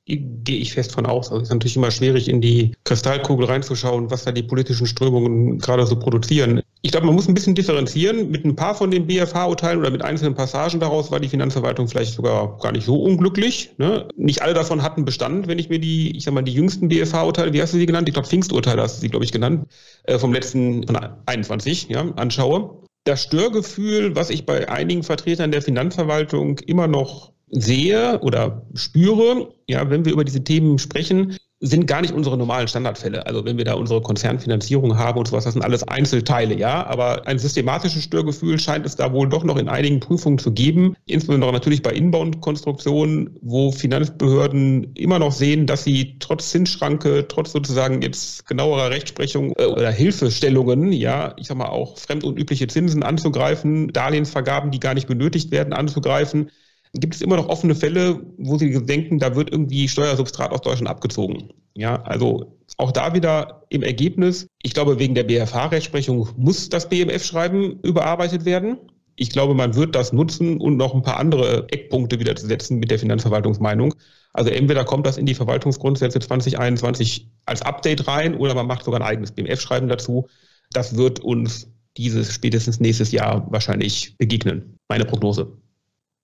gehe 0.07 0.59
ich 0.59 0.73
fest 0.73 0.91
von 0.91 1.05
aus. 1.05 1.31
Also 1.31 1.41
es 1.41 1.47
ist 1.47 1.53
natürlich 1.53 1.75
immer 1.75 1.91
schwierig, 1.91 2.29
in 2.29 2.39
die 2.39 2.75
Kristallkugel 2.83 3.47
reinzuschauen, 3.47 4.11
was 4.11 4.23
da 4.23 4.31
die 4.31 4.43
politischen 4.43 4.85
Strömungen 4.85 5.57
gerade 5.57 5.85
so 5.85 5.97
produzieren. 5.97 6.61
Ich 6.85 6.91
glaube, 6.91 7.07
man 7.07 7.15
muss 7.15 7.27
ein 7.27 7.33
bisschen 7.33 7.55
differenzieren. 7.55 8.29
Mit 8.29 8.45
ein 8.45 8.55
paar 8.55 8.75
von 8.75 8.91
den 8.91 9.07
BFH-Urteilen 9.07 9.79
oder 9.79 9.89
mit 9.89 10.03
einzelnen 10.03 10.35
Passagen 10.35 10.79
daraus 10.79 11.09
war 11.09 11.19
die 11.19 11.29
Finanzverwaltung 11.29 11.87
vielleicht 11.87 12.13
sogar 12.13 12.59
gar 12.59 12.71
nicht 12.73 12.85
so 12.85 13.01
unglücklich. 13.01 13.71
Ne? 13.79 14.07
Nicht 14.15 14.43
alle 14.43 14.53
davon 14.53 14.83
hatten 14.83 15.03
Bestand, 15.03 15.47
wenn 15.47 15.57
ich 15.57 15.67
mir 15.67 15.79
die, 15.79 16.15
ich 16.15 16.25
sag 16.25 16.35
mal, 16.35 16.43
die 16.43 16.53
jüngsten 16.53 16.87
BFH-Urteile, 16.87 17.53
wie 17.53 17.61
hast 17.63 17.73
du 17.73 17.79
sie 17.79 17.87
genannt? 17.87 18.07
Ich 18.07 18.13
glaube, 18.13 18.27
Pfingsturteile 18.27 18.83
hast 18.83 18.97
du 18.97 19.01
sie, 19.01 19.09
glaube 19.09 19.25
ich, 19.25 19.31
genannt, 19.31 19.65
äh, 20.03 20.19
vom 20.19 20.31
letzten, 20.31 20.85
von 20.85 20.95
21, 21.25 21.89
ja, 21.89 22.01
anschaue. 22.17 22.83
Das 23.03 23.23
Störgefühl, 23.23 24.15
was 24.15 24.29
ich 24.29 24.45
bei 24.45 24.69
einigen 24.69 25.01
Vertretern 25.01 25.49
der 25.49 25.63
Finanzverwaltung 25.63 26.59
immer 26.59 26.85
noch 26.85 27.31
sehe 27.49 28.19
oder 28.21 28.61
spüre, 28.75 29.49
ja, 29.67 29.89
wenn 29.89 30.05
wir 30.05 30.13
über 30.13 30.23
diese 30.23 30.43
Themen 30.43 30.77
sprechen, 30.77 31.35
sind 31.61 31.87
gar 31.87 32.01
nicht 32.01 32.13
unsere 32.13 32.37
normalen 32.37 32.67
Standardfälle. 32.67 33.25
Also 33.25 33.45
wenn 33.45 33.57
wir 33.57 33.63
da 33.63 33.75
unsere 33.75 34.01
Konzernfinanzierung 34.01 34.97
haben 34.97 35.17
und 35.17 35.27
sowas, 35.27 35.45
das 35.45 35.53
sind 35.53 35.63
alles 35.63 35.87
Einzelteile, 35.87 36.55
ja. 36.55 36.85
Aber 36.85 37.27
ein 37.27 37.39
systematisches 37.39 38.03
Störgefühl 38.03 38.59
scheint 38.59 38.85
es 38.85 38.97
da 38.97 39.13
wohl 39.13 39.29
doch 39.29 39.43
noch 39.43 39.57
in 39.57 39.69
einigen 39.69 40.01
Prüfungen 40.01 40.37
zu 40.37 40.51
geben. 40.51 40.95
Insbesondere 41.05 41.53
natürlich 41.53 41.81
bei 41.81 41.91
Inbound-Konstruktionen, 41.91 43.37
wo 43.41 43.71
Finanzbehörden 43.71 44.93
immer 44.95 45.17
noch 45.17 45.31
sehen, 45.31 45.65
dass 45.65 45.85
sie 45.85 46.17
trotz 46.19 46.49
Zinsschranke, 46.49 47.25
trotz 47.29 47.53
sozusagen 47.53 48.01
jetzt 48.01 48.45
genauerer 48.47 48.89
Rechtsprechung 48.89 49.53
äh, 49.57 49.65
oder 49.65 49.91
Hilfestellungen, 49.91 50.91
ja, 50.91 51.33
ich 51.37 51.47
sag 51.47 51.57
mal 51.57 51.69
auch 51.69 51.97
fremdunübliche 51.97 52.67
Zinsen 52.67 53.01
anzugreifen, 53.01 53.93
Darlehensvergaben, 53.93 54.71
die 54.71 54.79
gar 54.81 54.93
nicht 54.93 55.07
benötigt 55.07 55.51
werden, 55.51 55.73
anzugreifen, 55.73 56.51
gibt 56.99 57.15
es 57.15 57.21
immer 57.21 57.35
noch 57.35 57.49
offene 57.49 57.75
Fälle, 57.75 58.21
wo 58.37 58.57
sie 58.57 58.85
denken, 58.85 59.19
da 59.19 59.35
wird 59.35 59.51
irgendwie 59.51 59.87
Steuersubstrat 59.87 60.51
aus 60.51 60.61
Deutschland 60.61 60.89
abgezogen. 60.89 61.49
Ja, 61.73 62.01
also 62.03 62.57
auch 62.77 62.91
da 62.91 63.13
wieder 63.13 63.63
im 63.69 63.83
Ergebnis, 63.83 64.47
ich 64.63 64.73
glaube, 64.73 64.97
wegen 64.99 65.15
der 65.15 65.23
BFH-Rechtsprechung 65.23 66.29
muss 66.37 66.69
das 66.69 66.89
BMF-Schreiben 66.89 67.79
überarbeitet 67.81 68.45
werden. 68.45 68.77
Ich 69.17 69.29
glaube, 69.29 69.53
man 69.53 69.75
wird 69.75 69.95
das 69.95 70.11
nutzen 70.11 70.59
und 70.59 70.77
noch 70.77 70.93
ein 70.93 71.01
paar 71.01 71.17
andere 71.17 71.67
Eckpunkte 71.69 72.19
wieder 72.19 72.35
zu 72.35 72.47
setzen 72.47 72.79
mit 72.79 72.91
der 72.91 72.99
Finanzverwaltungsmeinung. 72.99 73.93
Also 74.33 74.49
entweder 74.49 74.83
kommt 74.83 75.05
das 75.05 75.17
in 75.17 75.25
die 75.25 75.35
Verwaltungsgrundsätze 75.35 76.19
2021 76.19 77.29
als 77.45 77.61
Update 77.61 78.07
rein 78.07 78.35
oder 78.35 78.53
man 78.53 78.67
macht 78.67 78.83
sogar 78.83 78.99
ein 78.99 79.07
eigenes 79.07 79.31
BMF-Schreiben 79.31 79.87
dazu. 79.87 80.27
Das 80.71 80.97
wird 80.97 81.21
uns 81.21 81.69
dieses 81.95 82.33
spätestens 82.33 82.81
nächstes 82.81 83.11
Jahr 83.11 83.47
wahrscheinlich 83.49 84.17
begegnen. 84.17 84.77
Meine 84.89 85.05
Prognose. 85.05 85.57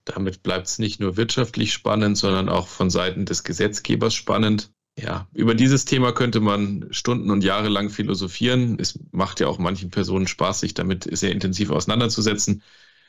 Damit 0.06 0.44
bleibt 0.44 0.68
es 0.68 0.80
nicht 0.80 1.00
nur 1.00 1.18
wirtschaftlich 1.18 1.74
spannend, 1.74 2.18
sondern 2.18 2.50
auch 2.50 2.68
von 2.68 2.90
Seiten 2.90 3.26
des 3.26 3.44
Gesetzgebers 3.44 4.14
spannend. 4.14 4.72
Ja, 4.98 5.28
über 5.34 5.56
dieses 5.56 5.86
Thema 5.86 6.12
könnte 6.12 6.40
man 6.42 6.88
Stunden 6.92 7.32
und 7.32 7.44
Jahre 7.44 7.70
lang 7.70 7.90
philosophieren. 7.90 8.78
Es 8.80 9.00
macht 9.12 9.40
ja 9.40 9.48
auch 9.48 9.58
manchen 9.58 9.90
Personen 9.90 10.28
Spaß, 10.28 10.60
sich 10.60 10.74
damit 10.74 11.08
sehr 11.16 11.32
intensiv 11.32 11.70
auseinanderzusetzen. 11.70 12.62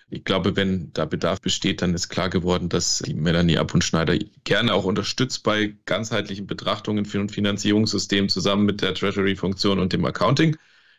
Ich 0.09 0.25
glaube, 0.25 0.57
wenn 0.57 0.93
da 0.93 1.07
Bedarf 1.07 1.41
besteht, 1.41 1.81
dann 1.81 1.95
ist 1.95 2.09
klar 2.09 2.29
geworden, 2.29 2.69
dass 2.69 2.99
die 2.99 3.15
Melanie 3.15 3.57
Abundschneider 3.57 4.19
gerne 4.45 4.75
auch 4.75 4.85
unterstützt 4.85 5.43
bei 5.43 5.75
ganzheitlichen 5.87 6.47
Betrachtungen 6.47 7.07
für 7.07 7.19
ein 7.19 7.31
Finanzierungssystem 7.31 8.29
zusammen 8.29 8.67
mit 8.67 8.83
der 8.83 8.95
Treasury-Funktion 8.95 9.79
und 9.79 9.93
dem 9.93 10.05
Accounting. 10.05 10.57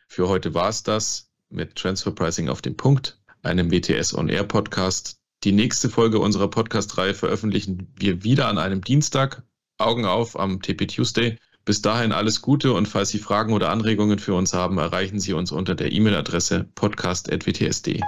Für 0.08 0.28
heute 0.28 0.54
war 0.54 0.70
es 0.70 0.84
das 0.84 1.30
mit 1.50 1.76
Transfer 1.76 2.12
Pricing 2.12 2.50
auf 2.50 2.62
den 2.62 2.76
Punkt, 2.76 3.20
einem 3.44 3.72
WTS 3.72 4.16
On 4.16 4.30
Air 4.30 4.44
Podcast. 4.44 5.23
Die 5.44 5.52
nächste 5.52 5.90
Folge 5.90 6.20
unserer 6.20 6.48
Podcast-Reihe 6.48 7.14
veröffentlichen 7.14 7.94
wir 7.98 8.24
wieder 8.24 8.48
an 8.48 8.58
einem 8.58 8.82
Dienstag. 8.82 9.44
Augen 9.78 10.06
auf 10.06 10.40
am 10.40 10.62
TP 10.62 10.88
Tuesday. 10.88 11.38
Bis 11.66 11.82
dahin 11.82 12.14
alles 12.14 12.42
Gute 12.42 12.72
und 12.72 12.88
falls 12.88 13.10
Sie 13.10 13.20
Fragen 13.20 13.52
oder 13.52 13.70
Anregungen 13.70 14.20
für 14.20 14.36
uns 14.36 14.54
haben, 14.54 14.78
erreichen 14.78 15.20
Sie 15.20 15.34
uns 15.34 15.52
unter 15.52 15.76
der 15.76 15.92
E-Mail-Adresse 15.92 16.70
podcast.wtsd. 16.76 18.02